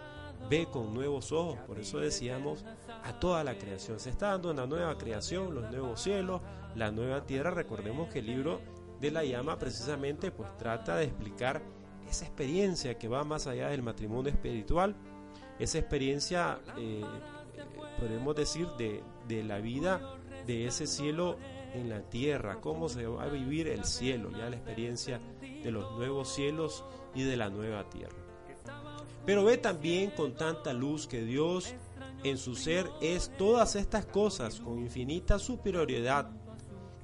Ve 0.49 0.67
con 0.71 0.95
nuevos 0.95 1.33
ojos, 1.33 1.59
por 1.67 1.79
eso 1.79 1.99
decíamos 1.99 2.65
a 3.03 3.19
toda 3.19 3.43
la 3.43 3.59
creación. 3.59 3.99
Se 3.99 4.11
está 4.11 4.29
dando 4.29 4.51
una 4.51 4.67
nueva 4.67 4.97
creación, 4.97 5.55
los 5.55 5.71
nuevos 5.71 6.01
cielos, 6.01 6.41
la 6.75 6.91
nueva 6.91 7.27
tierra. 7.27 7.51
Recordemos 7.51 8.09
que 8.09 8.21
el 8.21 8.27
libro 8.27 8.61
de 9.01 9.11
la 9.11 9.25
llama 9.25 9.59
precisamente 9.59 10.31
pues 10.31 10.57
trata 10.57 10.97
de 10.97 11.05
explicar 11.05 11.63
esa 12.09 12.25
experiencia 12.25 12.97
que 12.97 13.09
va 13.09 13.25
más 13.25 13.47
allá 13.47 13.69
del 13.69 13.83
matrimonio 13.83 14.31
espiritual, 14.31 14.95
esa 15.59 15.79
experiencia, 15.79 16.61
eh, 16.79 17.05
podemos 17.99 18.35
decir, 18.37 18.69
de, 18.79 19.03
de, 19.27 19.43
la 19.43 19.59
vida 19.59 20.01
de 20.47 20.67
ese 20.67 20.87
cielo 20.87 21.37
en 21.75 21.89
la 21.89 22.03
tierra, 22.03 22.61
cómo 22.61 22.89
se 22.89 23.07
va 23.07 23.25
a 23.25 23.29
vivir 23.29 23.69
el 23.69 23.85
cielo, 23.85 24.31
ya 24.31 24.49
la 24.49 24.57
experiencia 24.57 25.21
de 25.41 25.71
los 25.71 25.93
nuevos 25.97 26.29
cielos 26.29 26.85
y 27.15 27.25
de 27.25 27.37
la 27.37 27.49
nueva 27.51 27.89
tierra. 27.89 28.26
Pero 29.27 29.45
ve 29.45 29.59
también 29.59 30.13
con 30.13 30.35
tanta 30.35 30.73
luz 30.73 31.09
que 31.09 31.23
Dios 31.23 31.75
en 32.23 32.39
su 32.39 32.55
ser 32.55 32.89
es 33.01 33.31
todas 33.37 33.77
estas 33.77 34.07
cosas 34.07 34.61
con 34.61 34.79
infinita 34.79 35.39
superioridad 35.39 36.31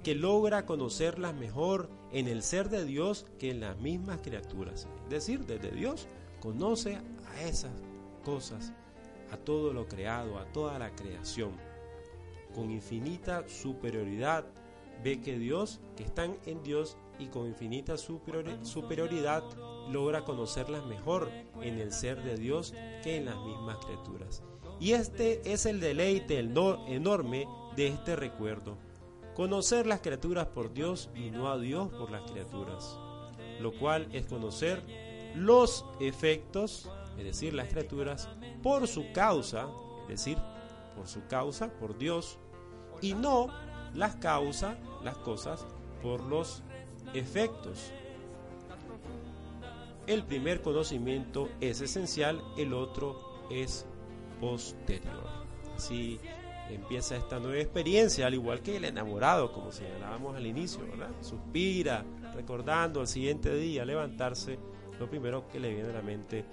que 0.02 0.14
logra 0.14 0.64
conocerlas 0.64 1.34
mejor 1.34 1.90
en 2.12 2.28
el 2.28 2.42
ser 2.42 2.68
de 2.68 2.84
Dios 2.84 3.26
que 3.38 3.50
en 3.50 3.60
las 3.60 3.76
mismas 3.78 4.20
criaturas. 4.20 4.88
Es 5.04 5.10
decir, 5.10 5.46
desde 5.46 5.70
Dios 5.70 6.06
conoce 6.40 6.96
a 6.96 7.42
esas 7.42 7.72
cosas, 8.24 8.72
a 9.30 9.36
todo 9.36 9.72
lo 9.72 9.86
creado, 9.86 10.38
a 10.38 10.44
toda 10.46 10.78
la 10.78 10.94
creación. 10.94 11.52
Con 12.54 12.70
infinita 12.70 13.48
superioridad 13.48 14.44
ve 15.02 15.20
que 15.20 15.38
Dios, 15.38 15.80
que 15.96 16.04
están 16.04 16.36
en 16.46 16.62
Dios 16.62 16.96
y 17.18 17.26
con 17.26 17.46
infinita 17.46 17.96
superioridad 17.96 19.42
logra 19.90 20.24
conocerlas 20.24 20.84
mejor 20.86 21.30
en 21.60 21.78
el 21.78 21.92
ser 21.92 22.22
de 22.22 22.36
Dios 22.36 22.74
que 23.02 23.16
en 23.16 23.26
las 23.26 23.36
mismas 23.36 23.78
criaturas. 23.84 24.42
Y 24.80 24.92
este 24.92 25.52
es 25.52 25.66
el 25.66 25.80
deleite 25.80 26.38
enorme 26.38 27.46
de 27.76 27.88
este 27.88 28.16
recuerdo 28.16 28.76
conocer 29.34 29.86
las 29.86 30.00
criaturas 30.00 30.48
por 30.48 30.74
Dios 30.74 31.08
y 31.14 31.30
no 31.30 31.50
a 31.50 31.58
Dios 31.58 31.88
por 31.88 32.10
las 32.10 32.30
criaturas, 32.30 32.98
lo 33.60 33.72
cual 33.78 34.06
es 34.12 34.26
conocer 34.26 34.82
los 35.34 35.86
efectos 36.00 36.90
es 37.18 37.24
decir, 37.24 37.54
las 37.54 37.68
escrituras, 37.68 38.28
por 38.62 38.86
su 38.88 39.12
causa, 39.12 39.68
es 40.02 40.08
decir, 40.08 40.38
por 40.96 41.06
su 41.06 41.26
causa, 41.26 41.70
por 41.78 41.98
Dios, 41.98 42.38
y 43.00 43.14
no 43.14 43.48
las 43.94 44.16
causas, 44.16 44.76
las 45.02 45.16
cosas, 45.18 45.66
por 46.02 46.22
los 46.22 46.62
efectos. 47.14 47.92
El 50.06 50.24
primer 50.24 50.62
conocimiento 50.62 51.48
es 51.60 51.80
esencial, 51.80 52.42
el 52.56 52.72
otro 52.74 53.46
es 53.50 53.86
posterior. 54.40 55.28
Así 55.76 56.18
empieza 56.68 57.16
esta 57.16 57.38
nueva 57.38 57.60
experiencia, 57.60 58.26
al 58.26 58.34
igual 58.34 58.62
que 58.62 58.76
el 58.76 58.84
enamorado, 58.84 59.52
como 59.52 59.70
señalábamos 59.70 60.36
al 60.36 60.46
inicio, 60.46 60.80
¿verdad? 60.86 61.10
Suspira, 61.20 62.04
recordando 62.34 63.00
al 63.00 63.06
siguiente 63.06 63.54
día 63.54 63.84
levantarse, 63.84 64.58
lo 64.98 65.08
primero 65.08 65.46
que 65.48 65.60
le 65.60 65.72
viene 65.72 65.90
a 65.90 65.94
la 65.94 66.02
mente 66.02 66.44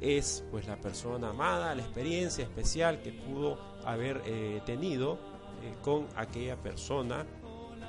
es 0.00 0.44
pues 0.50 0.66
la 0.66 0.76
persona 0.76 1.30
amada, 1.30 1.74
la 1.74 1.82
experiencia 1.82 2.44
especial 2.44 3.00
que 3.02 3.12
pudo 3.12 3.58
haber 3.84 4.22
eh, 4.26 4.60
tenido 4.66 5.14
eh, 5.62 5.74
con 5.82 6.06
aquella 6.16 6.56
persona, 6.56 7.24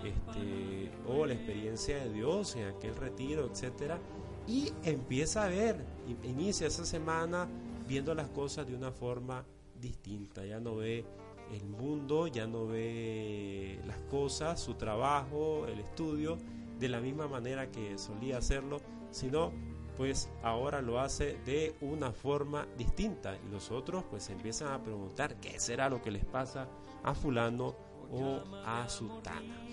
este, 0.04 0.92
o 1.08 1.26
la 1.26 1.34
experiencia 1.34 1.98
de 1.98 2.14
Dios 2.14 2.56
en 2.56 2.68
aquel 2.68 2.96
retiro, 2.96 3.50
etcétera, 3.52 4.00
y 4.48 4.72
empieza 4.84 5.46
a 5.46 5.50
ver, 5.50 5.86
inicia 6.24 6.68
esa 6.68 6.86
semana 6.86 7.48
viendo 7.88 8.14
las 8.14 8.30
cosas 8.30 8.68
de 8.68 8.75
una 8.75 8.92
forma 8.92 9.46
distinta, 9.80 10.46
ya 10.46 10.60
no 10.60 10.75
ve 10.75 11.06
el 11.52 11.66
mundo, 11.66 12.28
ya 12.28 12.48
no 12.48 12.68
ve 12.68 13.80
las 13.86 14.00
cosas, 14.10 14.60
su 14.60 14.75
trabajo, 14.75 15.68
el 15.68 15.80
estudio, 15.80 16.38
de 16.80 16.90
la 16.90 17.00
misma 17.00 17.28
manera 17.28 17.72
que 17.72 17.98
solía 17.98 18.38
hacerlo, 18.38 18.82
sino 19.12 19.52
pues 19.98 20.30
ahora 20.44 20.82
lo 20.82 21.00
hace 21.00 21.38
de 21.46 21.75
una 21.82 22.12
forma 22.12 22.68
distinta. 22.78 23.38
Y 23.46 23.52
los 23.52 23.72
otros 23.72 24.04
pues 24.10 24.30
empiezan 24.30 24.70
a 24.74 24.84
preguntar 24.84 25.40
qué 25.40 25.60
será 25.60 25.90
lo 25.90 26.02
que 26.02 26.12
les 26.12 26.25
pasa 26.25 26.68
a 27.04 27.14
fulano 27.14 27.75
o 28.12 28.42
a 28.66 28.88
sutana, 28.90 29.64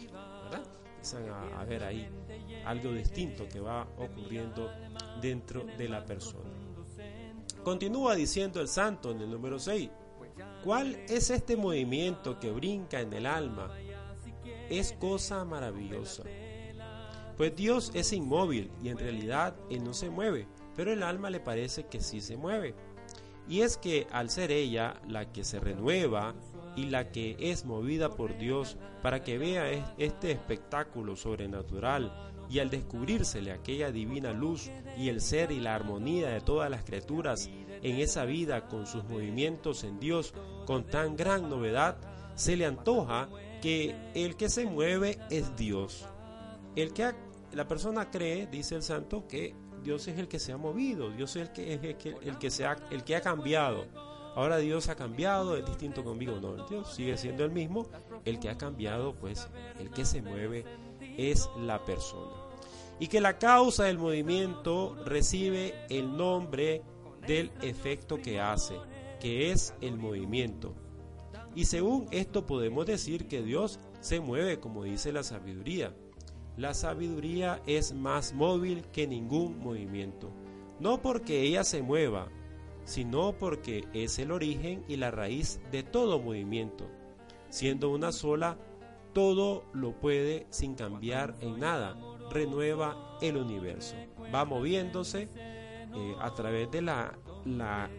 ¿verdad? 0.45 0.82
A, 1.31 1.61
a 1.61 1.65
ver 1.65 1.83
ahí 1.83 2.09
algo 2.65 2.93
distinto 2.93 3.49
que 3.49 3.61
va 3.61 3.87
ocurriendo 3.99 4.71
dentro 5.21 5.65
de 5.65 5.89
la 5.89 6.05
persona. 6.05 6.51
Continúa 7.65 8.15
diciendo 8.15 8.61
el 8.61 8.69
santo 8.69 9.11
en 9.11 9.21
el 9.21 9.31
número 9.31 9.59
6, 9.59 9.91
¿cuál 10.65 10.95
es 11.09 11.31
este 11.31 11.57
movimiento 11.57 12.39
que 12.39 12.51
brinca 12.51 13.01
en 13.01 13.13
el 13.13 13.27
alma? 13.27 13.71
Es 14.69 14.93
cosa 14.93 15.45
maravillosa 15.45 16.25
pues 17.37 17.57
Dios 17.57 17.91
es 17.95 18.13
inmóvil 18.13 18.71
y 18.83 18.89
en 18.89 18.99
realidad 18.99 19.57
Él 19.71 19.85
no 19.85 19.95
se 19.95 20.11
mueve, 20.11 20.47
pero 20.77 20.93
el 20.93 21.03
alma 21.03 21.31
le 21.31 21.41
parece 21.41 21.87
que 21.87 22.01
sí 22.01 22.21
se 22.21 22.37
mueve. 22.37 22.75
Y 23.49 23.63
es 23.63 23.77
que 23.77 24.07
al 24.13 24.31
ser 24.31 24.53
ella 24.53 25.01
la 25.09 25.33
que 25.33 25.43
se 25.43 25.59
renueva 25.59 26.35
y 26.77 26.87
la 26.87 27.11
que 27.11 27.37
es 27.39 27.65
movida 27.65 28.11
por 28.11 28.39
Dios 28.39 28.77
para 29.03 29.23
que 29.23 29.39
vea 29.39 29.95
este 29.99 30.33
espectáculo 30.33 31.17
sobrenatural 31.17 32.13
y 32.49 32.59
al 32.59 32.71
descubrírsele 32.71 33.51
aquella 33.51 33.91
divina 33.91 34.33
luz 34.33 34.71
y 34.97 35.09
el 35.09 35.21
ser 35.21 35.53
y 35.53 35.61
la 35.61 35.75
armonía 35.75 36.29
de 36.29 36.41
todas 36.41 36.71
las 36.71 36.85
criaturas 36.85 37.49
en 37.83 37.99
esa 37.99 38.25
vida 38.25 38.69
con 38.69 38.87
sus 38.87 39.05
movimientos 39.05 39.85
en 39.85 39.99
Dios 39.99 40.35
con 40.67 40.85
tan 40.85 41.17
gran 41.17 41.49
novedad, 41.49 41.97
se 42.35 42.57
le 42.57 42.67
antoja 42.67 43.29
que 43.61 43.95
el 44.15 44.37
que 44.37 44.49
se 44.49 44.67
mueve 44.67 45.19
es 45.31 45.57
Dios. 45.57 46.07
El 46.77 46.93
que 46.93 47.13
la 47.53 47.67
persona 47.67 48.11
cree, 48.11 48.47
dice 48.47 48.77
el 48.77 48.83
santo, 48.83 49.27
que 49.27 49.55
Dios 49.83 50.07
es 50.09 50.19
el 50.19 50.29
que 50.29 50.39
se 50.39 50.53
ha 50.53 50.57
movido, 50.57 51.11
Dios 51.11 51.37
es 51.37 51.43
el 51.43 51.53
que, 51.53 51.75
es 51.75 51.83
el 51.83 51.97
que, 51.97 52.17
el 52.23 52.39
que, 52.39 52.51
se 52.51 52.65
ha, 52.65 52.77
el 52.91 53.05
que 53.05 53.17
ha 53.17 53.21
cambiado. 53.21 53.87
Ahora 54.35 54.59
Dios 54.59 54.89
ha 54.89 54.95
cambiado, 54.95 55.57
es 55.57 55.67
distinto 55.67 56.05
conmigo. 56.05 56.39
No, 56.41 56.67
Dios 56.67 56.95
sigue 56.95 57.17
siendo 57.17 57.45
el 57.45 57.51
mismo. 57.51 57.87
El 58.25 58.39
que 58.39 58.49
ha 58.49 58.57
cambiado, 58.57 59.15
pues 59.15 59.49
el 59.79 59.91
que 59.91 60.05
se 60.05 60.23
mueve 60.23 60.65
es 61.17 61.51
la 61.59 61.85
persona. 61.85 62.33
Y 62.99 63.09
que 63.09 63.21
la 63.21 63.39
causa 63.39 63.85
del 63.85 63.99
movimiento 63.99 64.97
recibe 65.05 65.75
el 65.91 66.17
nombre 66.17 66.83
del 67.27 67.51
efecto 67.63 68.17
que 68.21 68.41
hace, 68.41 68.77
que 69.21 69.51
es 69.51 69.75
el 69.81 69.97
movimiento. 69.97 70.75
Y 71.55 71.67
según 71.67 72.07
esto 72.11 72.47
podemos 72.47 72.87
decir 72.87 73.29
que 73.29 73.43
Dios 73.43 73.79
se 74.01 74.21
mueve 74.21 74.61
como 74.61 74.85
dice 74.85 75.13
la 75.13 75.23
sabiduría. 75.23 75.95
La 76.57 76.75
sabiduría 76.75 77.63
es 77.67 77.93
más 77.93 78.35
móvil 78.35 78.85
que 78.93 79.07
ningún 79.07 79.59
movimiento, 79.59 80.31
no 80.81 81.01
porque 81.01 81.41
ella 81.43 81.65
se 81.65 81.81
mueva, 81.81 82.29
sino 82.85 83.33
porque 83.33 83.85
es 83.93 84.19
el 84.19 84.33
origen 84.33 84.85
y 84.89 84.97
la 84.97 85.11
raíz 85.11 85.61
de 85.71 85.83
todo 85.83 86.21
movimiento. 86.21 86.89
Siendo 87.49 87.91
una 87.91 88.13
sola, 88.13 88.59
todo 89.13 89.65
lo 89.73 89.93
puede 89.93 90.47
sin 90.51 90.75
cambiar 90.75 91.37
en 91.41 91.61
nada, 91.61 91.97
renueva 92.31 93.19
el 93.21 93.37
universo. 93.37 93.95
Va 94.35 94.45
moviéndose 94.45 95.29
eh, 95.37 96.17
a 96.19 96.33
través 96.35 96.71
de 96.71 96.83
la, 96.83 97.19
la, 97.45 97.91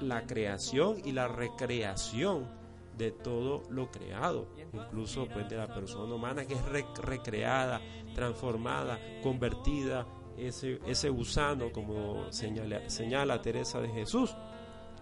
la 0.00 0.26
creación 0.26 0.96
y 1.04 1.12
la 1.12 1.28
recreación 1.28 2.48
de 2.96 3.10
todo 3.10 3.62
lo 3.68 3.90
creado, 3.90 4.48
incluso 4.72 5.26
pues 5.26 5.48
de 5.48 5.56
la 5.56 5.66
persona 5.66 6.14
humana 6.14 6.46
que 6.46 6.54
es 6.54 6.64
recreada, 6.98 7.80
transformada, 8.14 8.98
convertida, 9.22 10.06
ese, 10.38 11.08
gusano 11.08 11.72
como 11.72 12.30
señala, 12.30 13.42
Teresa 13.42 13.80
de 13.80 13.88
Jesús, 13.88 14.34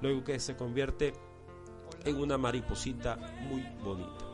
luego 0.01 0.25
que 0.25 0.39
se 0.39 0.57
convierte 0.57 1.13
en 2.05 2.17
una 2.17 2.39
mariposita 2.39 3.17
muy 3.49 3.63
bonita. 3.83 4.25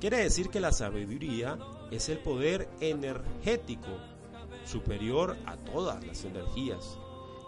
Quiere 0.00 0.18
decir 0.18 0.48
que 0.48 0.60
la 0.60 0.72
sabiduría 0.72 1.58
es 1.90 2.08
el 2.08 2.18
poder 2.18 2.68
energético 2.80 3.90
superior 4.64 5.36
a 5.46 5.56
todas 5.56 6.04
las 6.04 6.24
energías. 6.24 6.98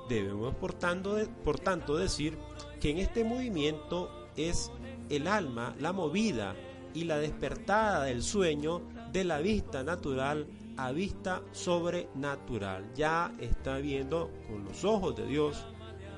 Debemos 0.09 0.55
por 0.55 0.75
tanto 0.75 1.97
decir 1.97 2.37
que 2.81 2.91
en 2.91 2.99
este 2.99 3.25
movimiento 3.25 4.29
es 4.37 4.71
el 5.09 5.27
alma 5.27 5.75
la 5.79 5.93
movida 5.93 6.55
y 6.95 7.05
la 7.05 7.19
despertada 7.19 8.05
del 8.05 8.23
sueño 8.23 8.83
de 9.13 9.25
la 9.25 9.39
vista 9.39 9.83
natural 9.83 10.47
a 10.77 10.93
vista 10.93 11.43
sobrenatural. 11.53 12.93
Ya 12.95 13.33
está 13.41 13.79
viendo 13.79 14.31
con 14.49 14.65
los 14.65 14.85
ojos 14.85 15.17
de 15.17 15.27
Dios, 15.27 15.65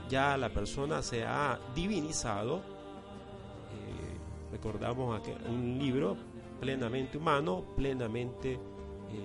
ya 0.08 0.36
la 0.36 0.50
persona 0.50 1.02
se 1.02 1.24
ha 1.24 1.58
divinizado. 1.74 2.58
Eh, 2.58 4.52
recordamos 4.52 5.20
un 5.48 5.78
libro 5.78 6.16
plenamente 6.60 7.18
humano, 7.18 7.64
plenamente 7.76 8.52
eh, 8.52 8.58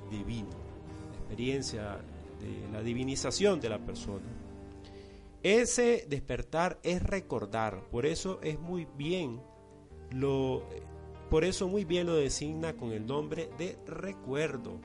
divino. 0.10 0.50
La 1.12 1.18
experiencia 1.20 2.00
de 2.40 2.72
la 2.72 2.82
divinización 2.82 3.60
de 3.60 3.70
la 3.70 3.80
persona. 3.80 4.26
Ese 5.42 6.06
despertar 6.10 6.80
es 6.84 7.02
recordar, 7.02 7.84
por 7.92 8.06
eso 8.06 8.40
es 8.44 8.60
muy 8.60 8.88
bien 8.98 9.42
lo, 10.12 10.64
por 11.30 11.46
eso 11.46 11.68
muy 11.70 11.86
bien 11.86 12.08
lo 12.08 12.16
designa 12.16 12.76
con 12.76 12.92
el 12.92 13.06
nombre 13.06 13.50
de 13.58 13.78
recuerdo. 13.86 14.82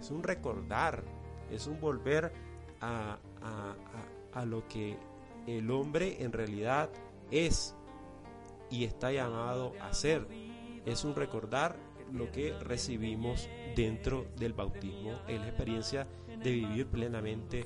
Es 0.00 0.10
un 0.10 0.22
recordar, 0.22 1.04
es 1.50 1.66
un 1.66 1.80
volver 1.80 2.32
a, 2.80 3.18
a, 4.32 4.44
lo 4.44 4.68
que 4.68 4.96
el 5.46 5.70
hombre 5.70 6.22
en 6.22 6.32
realidad 6.32 6.90
es 7.30 7.74
y 8.70 8.84
está 8.84 9.12
llamado 9.12 9.72
a 9.80 9.92
ser. 9.94 10.26
Es 10.84 11.04
un 11.04 11.14
recordar 11.14 11.76
lo 12.12 12.30
que 12.30 12.52
recibimos 12.60 13.48
dentro 13.74 14.26
del 14.36 14.52
bautismo, 14.52 15.12
es 15.26 15.40
la 15.40 15.48
experiencia 15.48 16.06
de 16.42 16.50
vivir 16.52 16.86
plenamente 16.86 17.64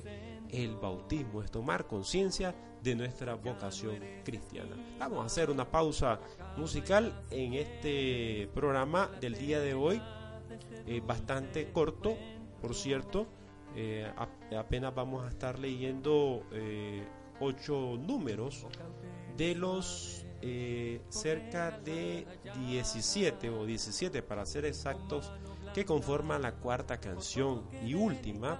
el 0.48 0.76
bautismo, 0.76 1.42
es 1.42 1.50
tomar 1.50 1.86
conciencia 1.86 2.54
de 2.82 2.94
nuestra 2.94 3.34
vocación 3.34 3.98
cristiana. 4.24 4.76
Vamos 4.98 5.22
a 5.22 5.26
hacer 5.26 5.50
una 5.50 5.70
pausa 5.70 6.20
musical 6.56 7.24
en 7.30 7.54
este 7.54 8.48
programa 8.54 9.10
del 9.20 9.36
día 9.36 9.60
de 9.60 9.74
hoy, 9.74 10.00
eh, 10.86 11.00
bastante 11.04 11.70
corto, 11.72 12.16
por 12.60 12.74
cierto. 12.74 13.26
Eh, 13.76 14.10
apenas 14.56 14.94
vamos 14.94 15.24
a 15.24 15.28
estar 15.28 15.58
leyendo 15.58 16.42
eh, 16.52 17.06
ocho 17.38 17.96
números 17.98 18.66
de 19.36 19.54
los 19.54 20.26
cerca 21.10 21.70
de 21.70 22.26
17 22.66 23.50
o 23.50 23.66
17 23.66 24.22
para 24.22 24.46
ser 24.46 24.64
exactos 24.64 25.30
que 25.74 25.84
conforman 25.84 26.40
la 26.40 26.52
cuarta 26.52 26.98
canción 26.98 27.64
y 27.84 27.92
última 27.92 28.58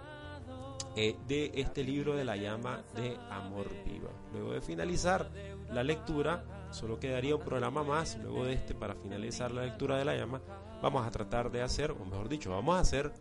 de 0.95 1.53
este 1.55 1.83
libro 1.83 2.15
de 2.15 2.25
la 2.25 2.37
llama 2.37 2.83
de 2.95 3.17
amor 3.31 3.71
viva. 3.87 4.11
Luego 4.33 4.53
de 4.53 4.61
finalizar 4.61 5.31
la 5.71 5.83
lectura, 5.83 6.45
solo 6.71 6.99
quedaría 6.99 7.37
un 7.37 7.43
programa 7.43 7.83
más, 7.83 8.19
luego 8.19 8.45
de 8.45 8.55
este 8.55 8.75
para 8.75 8.95
finalizar 8.95 9.51
la 9.51 9.63
lectura 9.63 9.97
de 9.97 10.05
la 10.05 10.17
llama, 10.17 10.43
vamos 10.83 11.07
a 11.07 11.11
tratar 11.11 11.51
de 11.51 11.63
hacer, 11.63 11.91
o 11.91 12.05
mejor 12.05 12.29
dicho, 12.29 12.51
vamos 12.51 12.77
a 12.77 12.81
hacer 12.81 13.13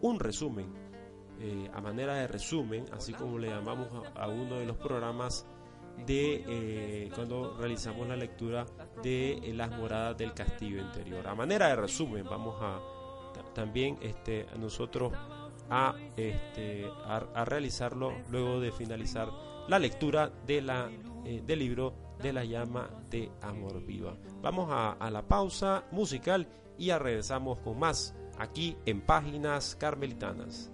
un 0.00 0.20
resumen, 0.20 0.72
eh, 1.40 1.70
a 1.72 1.80
manera 1.80 2.14
de 2.14 2.26
resumen, 2.26 2.84
así 2.92 3.12
como 3.12 3.38
le 3.38 3.48
llamamos 3.48 3.88
a, 4.14 4.28
uno 4.28 4.56
de 4.56 4.66
los 4.66 4.76
programas 4.76 5.46
de 6.06 6.44
eh, 6.46 7.10
cuando 7.14 7.56
realizamos 7.56 8.06
la 8.08 8.16
lectura 8.16 8.66
de 9.02 9.32
eh, 9.32 9.52
las 9.54 9.70
moradas 9.70 10.16
del 10.16 10.32
castillo 10.32 10.80
interior. 10.80 11.26
A 11.26 11.34
manera 11.34 11.68
de 11.68 11.76
resumen, 11.76 12.24
vamos 12.24 12.56
a 12.60 12.80
también 13.54 13.98
este, 14.00 14.46
nosotros 14.58 15.12
a, 15.70 15.94
este, 16.16 16.86
a, 17.04 17.44
realizarlo 17.44 18.12
luego 18.30 18.58
de 18.58 18.72
finalizar 18.72 19.28
la 19.68 19.78
lectura 19.78 20.30
de 20.46 20.62
la, 20.62 20.88
del 21.24 21.58
libro 21.58 21.94
de 22.20 22.32
la 22.32 22.44
llama 22.44 22.88
de 23.10 23.30
amor 23.42 23.84
viva. 23.84 24.16
Vamos 24.40 24.68
a 24.70 25.10
la 25.10 25.22
pausa 25.22 25.84
musical 25.92 26.48
y 26.78 26.86
ya 26.86 26.98
regresamos 26.98 27.58
con 27.58 27.78
más 27.78 28.14
aquí 28.38 28.76
en 28.86 29.00
Páginas 29.00 29.76
Carmelitanas. 29.76 30.70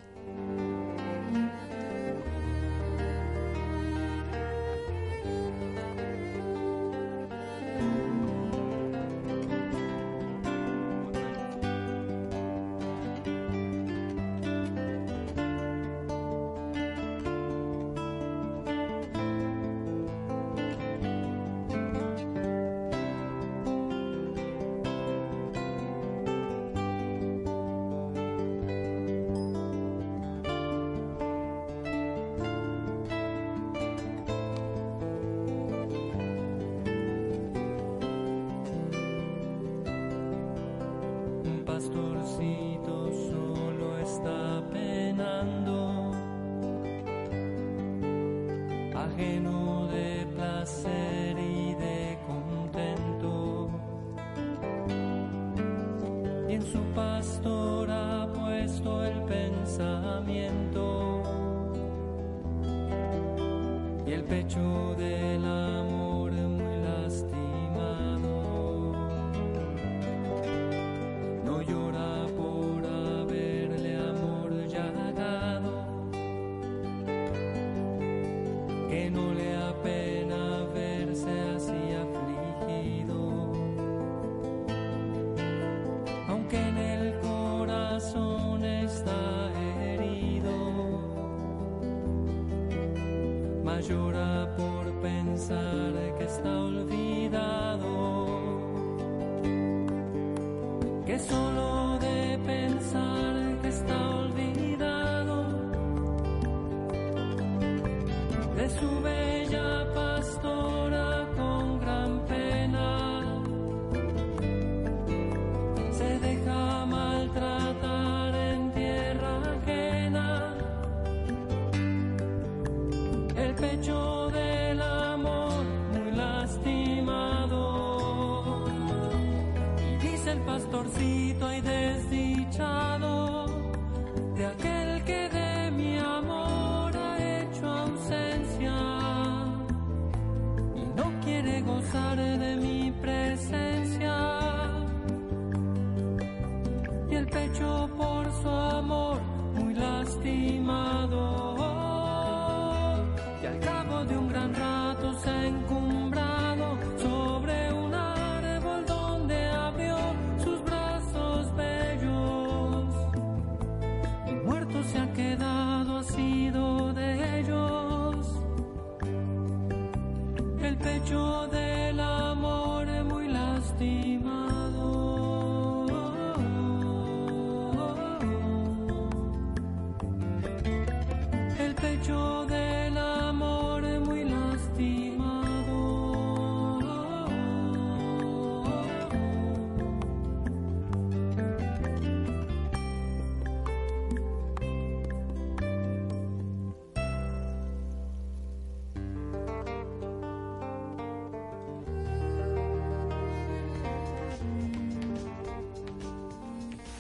que 78.95 79.11
no 79.11 79.35
le 79.35 79.54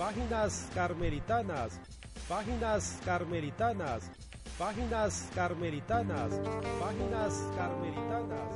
Páginas 0.04 0.68
carmelitanas, 0.74 1.80
páginas 2.28 3.00
carmelitanas, 3.06 4.10
páginas 4.58 5.30
carmelitanas, 5.34 6.40
páginas 6.78 7.50
carmelitanas, 7.56 8.50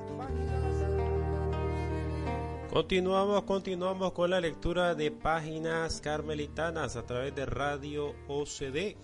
Continuamos, 2.70 3.44
continuamos 3.44 4.12
con 4.12 4.28
la 4.28 4.42
lectura 4.42 4.94
de 4.94 5.10
páginas 5.10 6.02
carmelitanas 6.02 6.96
a 6.96 7.06
través 7.06 7.34
de 7.34 7.46
Radio 7.46 8.14
OCD. 8.28 8.98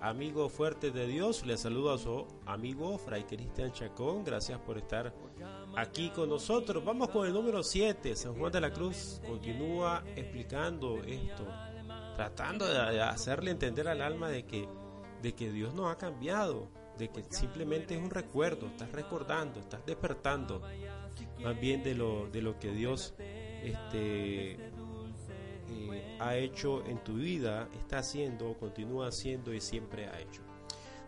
Amigo 0.00 0.48
fuerte 0.48 0.92
de 0.92 1.08
Dios, 1.08 1.44
le 1.44 1.56
saludo 1.56 1.92
a 1.92 1.98
su 1.98 2.28
amigo 2.46 2.96
Fray 2.98 3.24
Cristian 3.24 3.72
Chacón. 3.72 4.22
Gracias 4.22 4.60
por 4.60 4.78
estar 4.78 5.12
aquí 5.76 6.10
con 6.10 6.28
nosotros. 6.28 6.84
Vamos 6.84 7.08
con 7.08 7.26
el 7.26 7.32
número 7.32 7.64
7. 7.64 8.14
San 8.14 8.38
Juan 8.38 8.52
de 8.52 8.60
la 8.60 8.70
Cruz 8.70 9.20
continúa 9.26 10.04
explicando 10.14 11.02
esto 11.02 11.44
tratando 12.18 12.66
de 12.66 13.00
hacerle 13.00 13.52
entender 13.52 13.86
al 13.86 14.02
alma 14.02 14.28
de 14.28 14.44
que, 14.44 14.68
de 15.22 15.36
que 15.36 15.52
Dios 15.52 15.72
no 15.72 15.88
ha 15.88 15.96
cambiado, 15.96 16.68
de 16.98 17.10
que 17.10 17.22
simplemente 17.30 17.94
es 17.94 18.02
un 18.02 18.10
recuerdo, 18.10 18.66
estás 18.66 18.90
recordando, 18.90 19.60
estás 19.60 19.86
despertando 19.86 20.60
más 21.38 21.60
bien 21.60 21.84
de 21.84 21.94
lo, 21.94 22.28
de 22.28 22.42
lo 22.42 22.58
que 22.58 22.72
Dios 22.72 23.14
este, 23.62 24.54
eh, 24.54 26.16
ha 26.18 26.34
hecho 26.34 26.84
en 26.86 26.98
tu 27.04 27.14
vida, 27.14 27.68
está 27.80 27.98
haciendo, 27.98 28.52
continúa 28.58 29.06
haciendo 29.06 29.54
y 29.54 29.60
siempre 29.60 30.08
ha 30.08 30.18
hecho. 30.18 30.42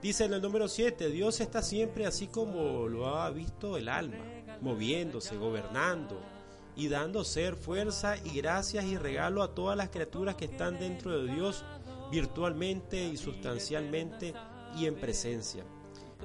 Dice 0.01 0.27
en 0.27 0.35
el 0.35 0.41
número 0.41 0.69
7, 0.69 1.11
Dios 1.11 1.41
está 1.41 1.61
siempre 1.61 2.07
así 2.07 2.29
como 2.29 2.87
lo 2.87 3.09
ha 3.17 3.29
visto 3.31 3.77
el 3.77 3.89
alma, 3.89 4.25
moviéndose, 4.61 5.37
gobernando, 5.37 6.21
y 6.81 6.89
dando 6.89 7.25
ser, 7.25 7.57
fuerza 7.57 8.17
y 8.25 8.31
gracias 8.31 8.87
y 8.87 8.97
regalo 8.97 9.43
a 9.43 9.55
todas 9.55 9.77
las 9.77 9.91
criaturas 9.91 10.37
que 10.37 10.47
están 10.47 10.79
dentro 10.79 11.21
de 11.21 11.31
Dios 11.35 11.63
virtualmente 12.11 13.05
y 13.05 13.19
sustancialmente 13.19 14.33
y 14.75 14.87
en 14.87 14.95
presencia. 14.95 15.63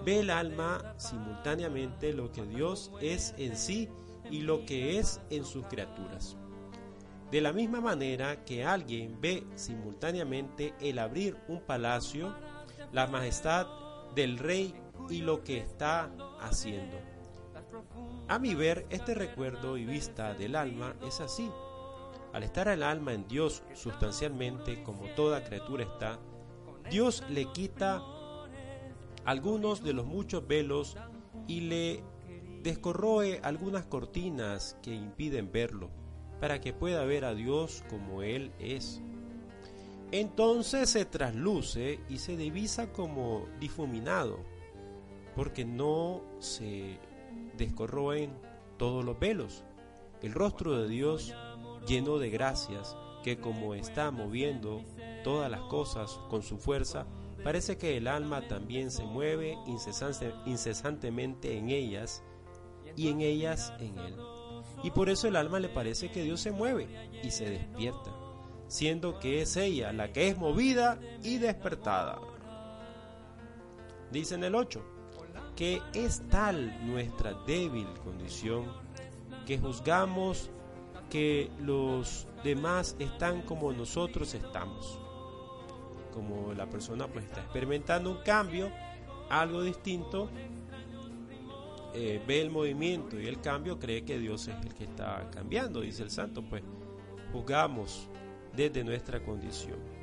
ve 0.05 0.21
el 0.21 0.29
alma 0.29 0.93
simultáneamente 0.95 2.13
lo 2.13 2.31
que 2.31 2.45
Dios 2.45 2.89
es 3.01 3.35
en 3.37 3.57
sí 3.57 3.89
y 4.31 4.41
lo 4.41 4.65
que 4.65 4.97
es 4.97 5.19
en 5.29 5.43
sus 5.43 5.65
criaturas. 5.67 6.37
De 7.31 7.41
la 7.41 7.51
misma 7.51 7.81
manera 7.81 8.45
que 8.45 8.63
alguien 8.63 9.19
ve 9.19 9.43
simultáneamente 9.55 10.73
el 10.79 10.99
abrir 10.99 11.35
un 11.49 11.59
palacio, 11.59 12.33
la 12.93 13.07
majestad 13.07 13.67
del 14.15 14.37
rey 14.37 14.73
y 15.09 15.17
lo 15.17 15.43
que 15.43 15.57
está 15.57 16.09
haciendo. 16.39 17.14
A 18.27 18.39
mi 18.39 18.55
ver, 18.55 18.85
este 18.89 19.13
recuerdo 19.13 19.77
y 19.77 19.85
vista 19.85 20.33
del 20.33 20.55
alma 20.55 20.95
es 21.05 21.21
así. 21.21 21.49
Al 22.33 22.43
estar 22.43 22.67
el 22.67 22.83
alma 22.83 23.13
en 23.13 23.27
Dios 23.27 23.63
sustancialmente, 23.73 24.83
como 24.83 25.07
toda 25.15 25.43
criatura 25.43 25.83
está, 25.83 26.19
Dios 26.89 27.23
le 27.29 27.45
quita 27.51 28.01
algunos 29.25 29.83
de 29.83 29.93
los 29.93 30.05
muchos 30.05 30.45
velos 30.47 30.97
y 31.47 31.61
le 31.61 32.03
descorroe 32.61 33.39
algunas 33.43 33.85
cortinas 33.85 34.77
que 34.81 34.93
impiden 34.93 35.51
verlo, 35.51 35.89
para 36.39 36.59
que 36.59 36.73
pueda 36.73 37.05
ver 37.05 37.25
a 37.25 37.35
Dios 37.35 37.83
como 37.89 38.21
Él 38.23 38.51
es. 38.59 39.01
Entonces 40.11 40.89
se 40.89 41.05
trasluce 41.05 41.99
y 42.09 42.17
se 42.17 42.38
divisa 42.38 42.91
como 42.91 43.47
difuminado, 43.59 44.39
porque 45.35 45.65
no 45.65 46.21
se 46.39 46.99
descorroen 47.58 48.32
todos 48.78 49.04
los 49.04 49.19
velos. 49.19 49.63
El 50.21 50.34
rostro 50.34 50.80
de 50.80 50.88
Dios 50.88 51.34
lleno 51.88 52.17
de 52.17 52.30
gracias, 52.30 52.98
que 53.24 53.38
como 53.38 53.74
está 53.74 54.12
moviendo 54.12 54.82
todas 55.24 55.50
las 55.50 55.62
cosas 55.62 56.19
con 56.30 56.43
su 56.43 56.58
fuerza, 56.58 57.08
parece 57.43 57.78
que 57.78 57.98
el 57.98 58.08
alma 58.08 58.48
también 58.48 58.91
se 58.91 59.04
mueve 59.04 59.58
incesantemente 60.45 61.58
en 61.58 61.69
ellas 61.69 62.24
y 62.95 63.10
en 63.10 63.21
ellas 63.21 63.74
en 63.80 63.98
él. 64.00 64.15
Y 64.84 64.91
por 64.91 65.10
eso 65.10 65.28
el 65.28 65.36
alma 65.36 65.60
le 65.60 65.69
parece 65.69 66.12
que 66.12 66.24
Dios 66.24 66.41
se 66.41 66.52
mueve 66.52 66.88
y 67.24 67.32
se 67.32 67.50
despierta, 67.50 68.12
siendo 68.67 69.19
que 69.19 69.41
es 69.41 69.58
ella 69.58 69.91
la 69.93 70.12
que 70.12 70.28
es 70.28 70.38
movida 70.38 71.00
y 71.24 71.38
despertada. 71.38 72.19
Dice 74.12 74.36
en 74.36 74.43
el 74.43 74.56
8, 74.56 74.84
que 75.55 75.81
es 75.93 76.21
tal 76.29 76.85
nuestra 76.85 77.33
débil 77.45 77.87
condición 78.03 78.65
que 79.45 79.57
juzgamos 79.57 80.49
que 81.09 81.49
los 81.59 82.27
demás 82.43 82.95
están 82.99 83.41
como 83.43 83.71
nosotros 83.71 84.33
estamos. 84.33 84.99
Como 86.13 86.53
la 86.53 86.69
persona 86.69 87.07
pues 87.07 87.25
está 87.25 87.41
experimentando 87.41 88.11
un 88.11 88.17
cambio, 88.23 88.71
algo 89.29 89.61
distinto, 89.61 90.29
eh, 91.93 92.21
ve 92.27 92.41
el 92.41 92.49
movimiento 92.49 93.19
y 93.19 93.27
el 93.27 93.39
cambio, 93.39 93.79
cree 93.79 94.03
que 94.03 94.19
Dios 94.19 94.47
es 94.47 94.65
el 94.65 94.73
que 94.73 94.85
está 94.85 95.29
cambiando, 95.31 95.81
dice 95.81 96.03
el 96.03 96.11
santo, 96.11 96.43
pues 96.43 96.63
juzgamos 97.31 98.09
desde 98.55 98.83
nuestra 98.83 99.23
condición. 99.23 99.94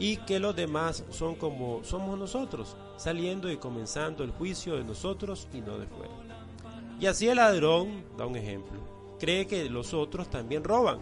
Y 0.00 0.16
que 0.16 0.40
los 0.40 0.56
demás 0.56 1.04
son 1.10 1.36
como 1.36 1.84
somos 1.84 2.18
nosotros, 2.18 2.76
saliendo 2.96 3.52
y 3.52 3.58
comenzando 3.58 4.24
el 4.24 4.32
juicio 4.32 4.74
de 4.76 4.82
nosotros 4.82 5.46
y 5.52 5.60
no 5.60 5.78
de 5.78 5.86
fuera. 5.86 6.12
Y 6.98 7.06
así 7.06 7.28
el 7.28 7.36
ladrón 7.36 8.04
da 8.18 8.26
un 8.26 8.34
ejemplo. 8.34 8.80
Cree 9.18 9.46
que 9.46 9.70
los 9.70 9.94
otros 9.94 10.28
también 10.28 10.64
roban. 10.64 10.98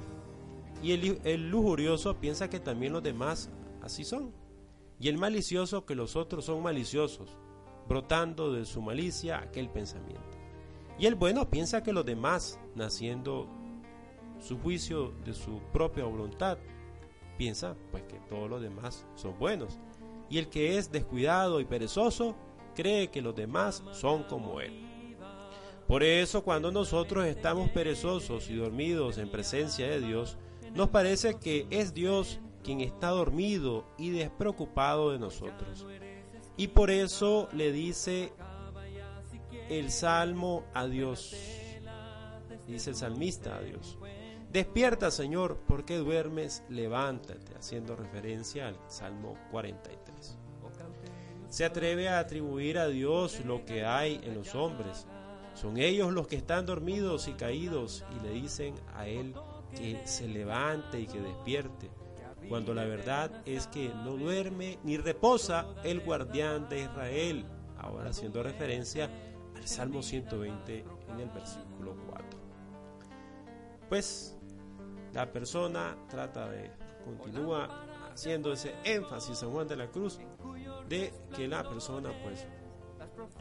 Y 0.82 0.92
el, 0.92 1.50
lujurioso 1.50 2.16
piensa 2.18 2.50
que 2.50 2.60
también 2.60 2.92
los 2.92 3.02
demás 3.02 3.50
así 3.82 4.04
son. 4.04 4.32
Y 5.00 5.08
el 5.08 5.18
malicioso 5.18 5.86
que 5.86 5.94
los 5.94 6.16
otros 6.16 6.44
son 6.44 6.62
maliciosos, 6.62 7.36
brotando 7.88 8.52
de 8.52 8.64
su 8.64 8.82
malicia 8.82 9.38
aquel 9.38 9.70
pensamiento. 9.70 10.22
Y 10.98 11.06
el 11.06 11.14
bueno 11.14 11.48
piensa 11.48 11.82
que 11.82 11.92
los 11.92 12.04
demás, 12.04 12.60
naciendo 12.74 13.48
su 14.40 14.58
juicio 14.58 15.12
de 15.24 15.34
su 15.34 15.60
propia 15.72 16.04
voluntad, 16.04 16.58
piensa 17.38 17.76
pues 17.90 18.02
que 18.02 18.18
todos 18.28 18.50
los 18.50 18.60
demás 18.60 19.06
son 19.14 19.38
buenos 19.38 19.78
y 20.28 20.38
el 20.38 20.48
que 20.48 20.76
es 20.76 20.92
descuidado 20.92 21.60
y 21.60 21.64
perezoso 21.64 22.36
cree 22.74 23.08
que 23.08 23.22
los 23.22 23.34
demás 23.34 23.82
son 23.92 24.24
como 24.24 24.60
él. 24.60 24.84
Por 25.86 26.02
eso 26.02 26.44
cuando 26.44 26.70
nosotros 26.70 27.24
estamos 27.24 27.70
perezosos 27.70 28.50
y 28.50 28.56
dormidos 28.56 29.16
en 29.16 29.30
presencia 29.30 29.88
de 29.88 30.00
Dios, 30.00 30.36
nos 30.74 30.90
parece 30.90 31.38
que 31.38 31.66
es 31.70 31.94
Dios 31.94 32.40
quien 32.62 32.82
está 32.82 33.08
dormido 33.08 33.86
y 33.96 34.10
despreocupado 34.10 35.12
de 35.12 35.18
nosotros. 35.18 35.86
Y 36.58 36.68
por 36.68 36.90
eso 36.90 37.48
le 37.52 37.72
dice 37.72 38.32
el 39.70 39.90
salmo 39.90 40.64
a 40.74 40.86
Dios, 40.86 41.34
dice 42.66 42.90
el 42.90 42.96
salmista 42.96 43.56
a 43.56 43.62
Dios, 43.62 43.96
despierta 44.52 45.10
Señor, 45.10 45.58
porque 45.66 45.96
duermes? 45.96 46.62
Levántate, 46.68 47.54
haciendo 47.56 47.96
referencia 47.96 48.68
al 48.68 48.78
Salmo 48.88 49.36
43 49.50 50.38
se 51.48 51.64
atreve 51.64 52.08
a 52.08 52.18
atribuir 52.18 52.78
a 52.78 52.88
Dios 52.88 53.44
lo 53.44 53.64
que 53.64 53.84
hay 53.84 54.20
en 54.22 54.34
los 54.34 54.54
hombres. 54.54 55.06
Son 55.54 55.78
ellos 55.78 56.12
los 56.12 56.26
que 56.26 56.36
están 56.36 56.66
dormidos 56.66 57.26
y 57.26 57.32
caídos 57.32 58.04
y 58.16 58.22
le 58.22 58.30
dicen 58.30 58.74
a 58.94 59.08
Él 59.08 59.34
que 59.74 60.00
se 60.06 60.28
levante 60.28 61.00
y 61.00 61.06
que 61.06 61.20
despierte, 61.20 61.90
cuando 62.48 62.74
la 62.74 62.84
verdad 62.84 63.42
es 63.44 63.66
que 63.66 63.88
no 63.88 64.16
duerme 64.16 64.78
ni 64.84 64.96
reposa 64.96 65.66
el 65.84 66.00
guardián 66.00 66.68
de 66.68 66.82
Israel. 66.82 67.44
Ahora 67.78 68.10
haciendo 68.10 68.42
referencia 68.42 69.10
al 69.56 69.66
Salmo 69.66 70.02
120 70.02 70.84
en 71.08 71.20
el 71.20 71.28
versículo 71.30 71.96
4. 72.08 72.26
Pues 73.88 74.37
la 75.12 75.30
persona 75.30 75.96
trata 76.08 76.48
de, 76.48 76.70
continúa 77.04 77.86
haciendo 78.12 78.52
ese 78.52 78.74
énfasis 78.84 79.38
San 79.38 79.50
Juan 79.50 79.68
de 79.68 79.76
la 79.76 79.88
Cruz 79.88 80.18
de 80.88 81.12
que 81.34 81.46
la 81.48 81.68
persona 81.68 82.10
pues 82.22 82.46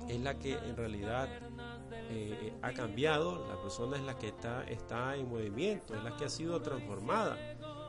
es 0.07 0.19
la 0.21 0.37
que 0.37 0.53
en 0.53 0.75
realidad 0.75 1.29
eh, 2.09 2.53
ha 2.61 2.71
cambiado, 2.73 3.47
la 3.47 3.61
persona 3.61 3.97
es 3.97 4.03
la 4.03 4.17
que 4.17 4.27
está, 4.27 4.63
está 4.63 5.15
en 5.15 5.29
movimiento, 5.29 5.95
es 5.95 6.03
la 6.03 6.15
que 6.15 6.25
ha 6.25 6.29
sido 6.29 6.61
transformada 6.61 7.37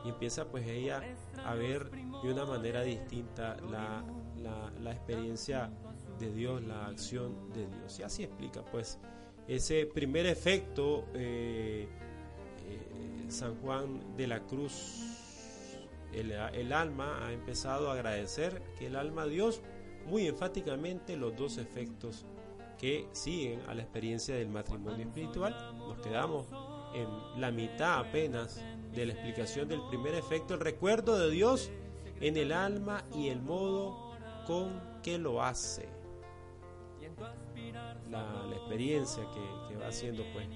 y 0.03 0.09
empieza 0.09 0.45
pues 0.45 0.67
ella 0.67 1.01
a 1.45 1.55
ver 1.55 1.89
de 1.89 2.31
una 2.31 2.45
manera 2.45 2.81
distinta 2.81 3.57
la, 3.69 4.03
la, 4.81 4.91
experiencia 4.91 5.69
de 6.19 6.31
Dios, 6.31 6.63
la 6.63 6.87
acción 6.87 7.51
de 7.53 7.67
Dios. 7.67 7.99
Y 7.99 8.03
así 8.03 8.23
explica 8.23 8.63
pues 8.63 8.99
ese 9.47 9.85
primer 9.85 10.25
efecto 10.25 11.05
eh, 11.13 11.87
San 13.27 13.55
Juan 13.61 14.15
de 14.17 14.27
la 14.27 14.41
Cruz 14.45 15.19
el, 16.13 16.73
alma 16.73 17.25
ha 17.25 17.31
empezado 17.31 17.89
a 17.89 17.93
agradecer 17.93 18.61
que 18.77 18.87
el 18.87 18.95
alma 18.95 19.25
Dios 19.25 19.61
muy 20.07 20.27
enfáticamente 20.27 21.15
los 21.15 21.35
dos 21.35 21.57
efectos 21.57 22.25
que 22.77 23.07
siguen 23.11 23.61
a 23.67 23.75
la 23.75 23.83
experiencia 23.83 24.35
del 24.35 24.49
matrimonio 24.49 25.05
espiritual. 25.05 25.55
Nos 25.77 25.99
quedamos 25.99 26.47
en 26.93 27.07
la 27.39 27.51
mitad 27.51 27.99
apenas 27.99 28.61
de 28.93 29.05
la 29.05 29.13
explicación 29.13 29.67
del 29.67 29.81
primer 29.89 30.15
efecto, 30.15 30.55
el 30.55 30.61
recuerdo 30.61 31.19
de 31.19 31.29
Dios 31.29 31.69
en 32.21 32.37
el 32.37 32.51
alma 32.51 33.03
y 33.13 33.27
el 33.27 33.41
modo 33.41 34.13
con 34.47 34.81
que 35.03 35.17
lo 35.17 35.43
hace. 35.43 35.87
La, 38.09 38.45
experiencia 38.55 39.23
que, 39.31 39.73
que 39.73 39.79
va 39.79 39.87
haciendo 39.87 40.23
pues 40.33 40.47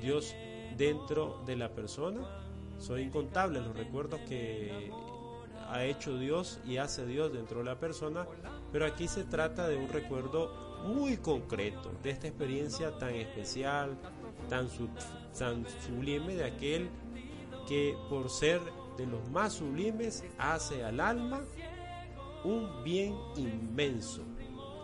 Dios 0.00 0.34
dentro 0.76 1.42
de 1.46 1.56
la 1.56 1.70
persona. 1.70 2.20
Son 2.78 3.00
incontables 3.00 3.64
los 3.64 3.76
recuerdos 3.76 4.20
que 4.28 4.90
ha 5.68 5.84
hecho 5.84 6.18
Dios 6.18 6.60
y 6.66 6.76
hace 6.76 7.06
Dios 7.06 7.32
dentro 7.32 7.58
de 7.58 7.64
la 7.64 7.78
persona, 7.78 8.26
pero 8.72 8.84
aquí 8.84 9.08
se 9.08 9.24
trata 9.24 9.68
de 9.68 9.76
un 9.76 9.88
recuerdo 9.88 10.52
muy 10.84 11.16
concreto 11.16 11.92
de 12.02 12.10
esta 12.10 12.26
experiencia 12.26 12.98
tan 12.98 13.14
especial, 13.14 13.96
tan, 14.48 14.68
sublime 15.86 16.34
de 16.34 16.44
aquel 16.44 16.90
que 17.66 17.96
por 18.10 18.28
ser 18.28 18.60
de 18.98 19.06
los 19.06 19.26
más 19.30 19.54
sublimes 19.54 20.24
hace 20.38 20.84
al 20.84 21.00
alma 21.00 21.42
un 22.44 22.82
bien 22.84 23.14
inmenso, 23.36 24.22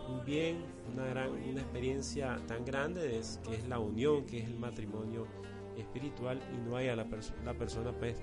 un 0.07 0.23
bien, 0.25 0.63
una 0.91 1.05
gran, 1.05 1.29
una 1.29 1.61
experiencia 1.61 2.39
tan 2.47 2.65
grande 2.65 3.21
que 3.43 3.55
es 3.55 3.67
la 3.67 3.79
unión, 3.79 4.25
que 4.25 4.39
es 4.39 4.45
el 4.45 4.57
matrimonio 4.57 5.27
espiritual 5.79 6.41
y 6.53 6.57
no 6.57 6.75
hay 6.77 6.89
a 6.89 6.95
la, 6.95 7.05
la 7.43 7.53
persona 7.53 7.91
pues 7.91 8.17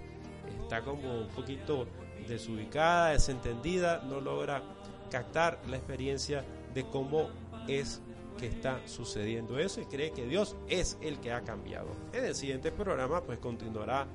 está 0.63 0.83
como 0.83 1.21
un 1.21 1.29
poquito 1.29 1.87
desubicada, 2.29 3.11
desentendida, 3.11 4.03
no 4.03 4.21
logra 4.21 4.63
captar 5.11 5.61
la 5.69 5.77
experiencia 5.77 6.45
de 6.75 6.85
cómo 6.87 7.29
es 7.69 8.01
que 8.39 8.47
está 8.47 8.87
sucediendo 8.87 9.59
eso 9.59 9.81
y 9.81 9.87
cree 9.87 10.13
que 10.13 10.27
Dios 10.27 10.57
es 10.69 10.99
el 11.01 11.19
que 11.21 11.33
ha 11.33 11.43
cambiado. 11.43 11.89
En 12.13 12.25
el 12.25 12.35
siguiente 12.35 12.71
programa 12.71 13.23
pues 13.23 13.39
continuará 13.39 14.07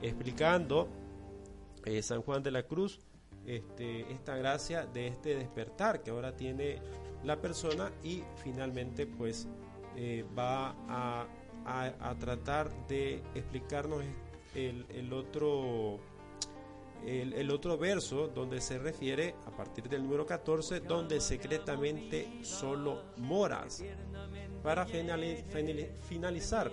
explicando 0.00 0.88
eh, 1.84 2.02
San 2.02 2.22
Juan 2.22 2.42
de 2.42 2.50
la 2.50 2.62
Cruz 2.64 3.00
este, 3.46 4.12
esta 4.12 4.36
gracia 4.36 4.86
de 4.86 5.08
este 5.08 5.34
despertar 5.36 6.02
que 6.02 6.10
ahora 6.10 6.34
tiene 6.36 6.80
la 7.24 7.40
persona 7.40 7.90
y 8.02 8.22
finalmente 8.42 9.06
pues 9.06 9.48
eh, 9.96 10.24
va 10.36 10.74
a, 10.88 11.26
tratar 12.18 12.70
de 12.86 13.22
explicarnos 13.34 14.02
el, 14.54 15.12
otro 15.12 15.98
el, 17.06 17.50
otro 17.50 17.76
verso 17.76 18.28
donde 18.28 18.60
se 18.60 18.78
refiere 18.78 19.34
a 19.46 19.50
partir 19.50 19.88
del 19.88 20.02
número 20.04 20.26
14 20.26 20.80
donde 20.80 21.20
secretamente 21.20 22.40
solo 22.42 23.02
moras. 23.16 23.84
Para 24.62 24.86
finalizar 24.86 26.70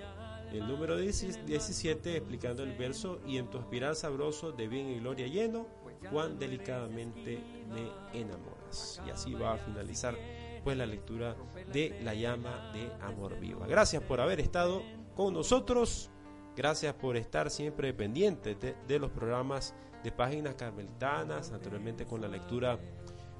el 0.53 0.67
número 0.67 0.97
17 0.97 2.17
explicando 2.17 2.63
el 2.63 2.75
verso 2.77 3.19
y 3.25 3.37
en 3.37 3.49
tu 3.49 3.57
aspirar 3.57 3.95
sabroso 3.95 4.51
de 4.51 4.67
bien 4.67 4.89
y 4.89 4.99
gloria 4.99 5.27
lleno 5.27 5.65
cuán 6.09 6.39
delicadamente 6.39 7.39
me 7.69 8.19
enamoras 8.19 9.01
y 9.05 9.09
así 9.11 9.33
va 9.33 9.53
a 9.53 9.57
finalizar 9.57 10.15
pues 10.63 10.77
la 10.77 10.85
lectura 10.85 11.35
de 11.71 11.99
la 12.03 12.13
llama 12.13 12.71
de 12.73 12.91
amor 13.03 13.39
viva. 13.39 13.67
Gracias 13.67 14.03
por 14.03 14.21
haber 14.21 14.39
estado 14.39 14.83
con 15.15 15.33
nosotros. 15.33 16.09
Gracias 16.55 16.93
por 16.93 17.17
estar 17.17 17.49
siempre 17.49 17.93
pendientes 17.93 18.57
de, 18.59 18.99
los 18.99 19.11
programas 19.11 19.73
de 20.03 20.11
páginas 20.11 20.55
carmelitanas 20.55 21.51
naturalmente 21.51 22.05
con 22.05 22.21
la 22.21 22.27
lectura 22.27 22.77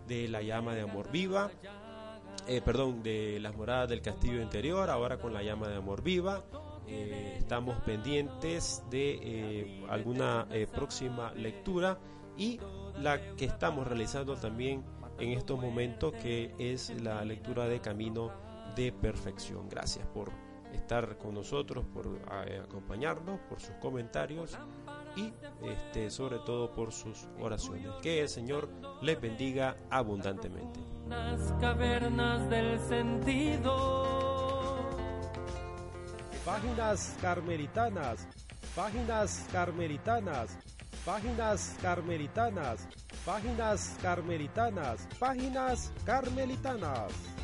de 0.08 0.28
la 0.28 0.42
llama 0.42 0.74
de 0.76 0.82
amor 0.82 1.12
viva 1.12 1.52
eh, 2.48 2.62
perdón 2.62 3.04
de 3.04 3.40
las 3.40 3.56
moradas 3.56 3.90
del 3.90 4.02
castillo 4.02 4.42
interior 4.42 4.90
ahora 4.90 5.18
con 5.18 5.34
la 5.34 5.44
llama 5.44 5.68
de 5.68 5.76
amor 5.76 6.02
viva. 6.02 6.44
Eh, 6.88 7.36
estamos 7.38 7.78
pendientes 7.84 8.84
de 8.90 9.20
eh, 9.22 9.86
alguna 9.90 10.48
próxima 10.74 11.32
lectura 11.34 12.00
y 12.38 12.60
la 12.98 13.36
que 13.36 13.46
estamos 13.46 13.88
realizando 13.88 14.36
también 14.36 14.84
en 15.22 15.34
estos 15.34 15.62
momentos 15.62 16.14
que 16.14 16.54
es 16.58 16.90
la 17.02 17.24
lectura 17.24 17.68
de 17.68 17.80
Camino 17.80 18.32
de 18.76 18.92
Perfección. 18.92 19.70
Gracias 19.70 20.06
por 20.08 20.32
estar 20.74 21.18
con 21.20 21.36
nosotros, 21.36 21.86
por 21.94 22.08
acompañarnos, 22.64 23.40
por 23.42 23.62
sus 23.62 23.76
comentarios 23.76 24.58
y 25.16 25.32
este, 25.64 26.10
sobre 26.10 26.40
todo 26.40 26.74
por 26.74 26.92
sus 26.92 27.28
oraciones. 27.40 27.92
Que 28.02 28.22
el 28.22 28.30
Señor 28.30 28.68
les 29.02 29.22
bendiga 29.22 29.78
abundantemente. 29.92 30.80
Las 31.08 31.54
cavernas 31.60 32.50
del 32.50 32.80
sentido. 32.80 34.80
Páginas 36.44 37.16
carmelitanas, 37.22 38.28
páginas 38.76 39.48
carmelitanas 39.52 40.58
Páginas 41.06 41.76
carmelitanas, 41.82 42.88
páginas 43.26 43.98
carmelitanas, 44.02 45.08
páginas 45.20 45.92
carmelitanas. 46.06 47.41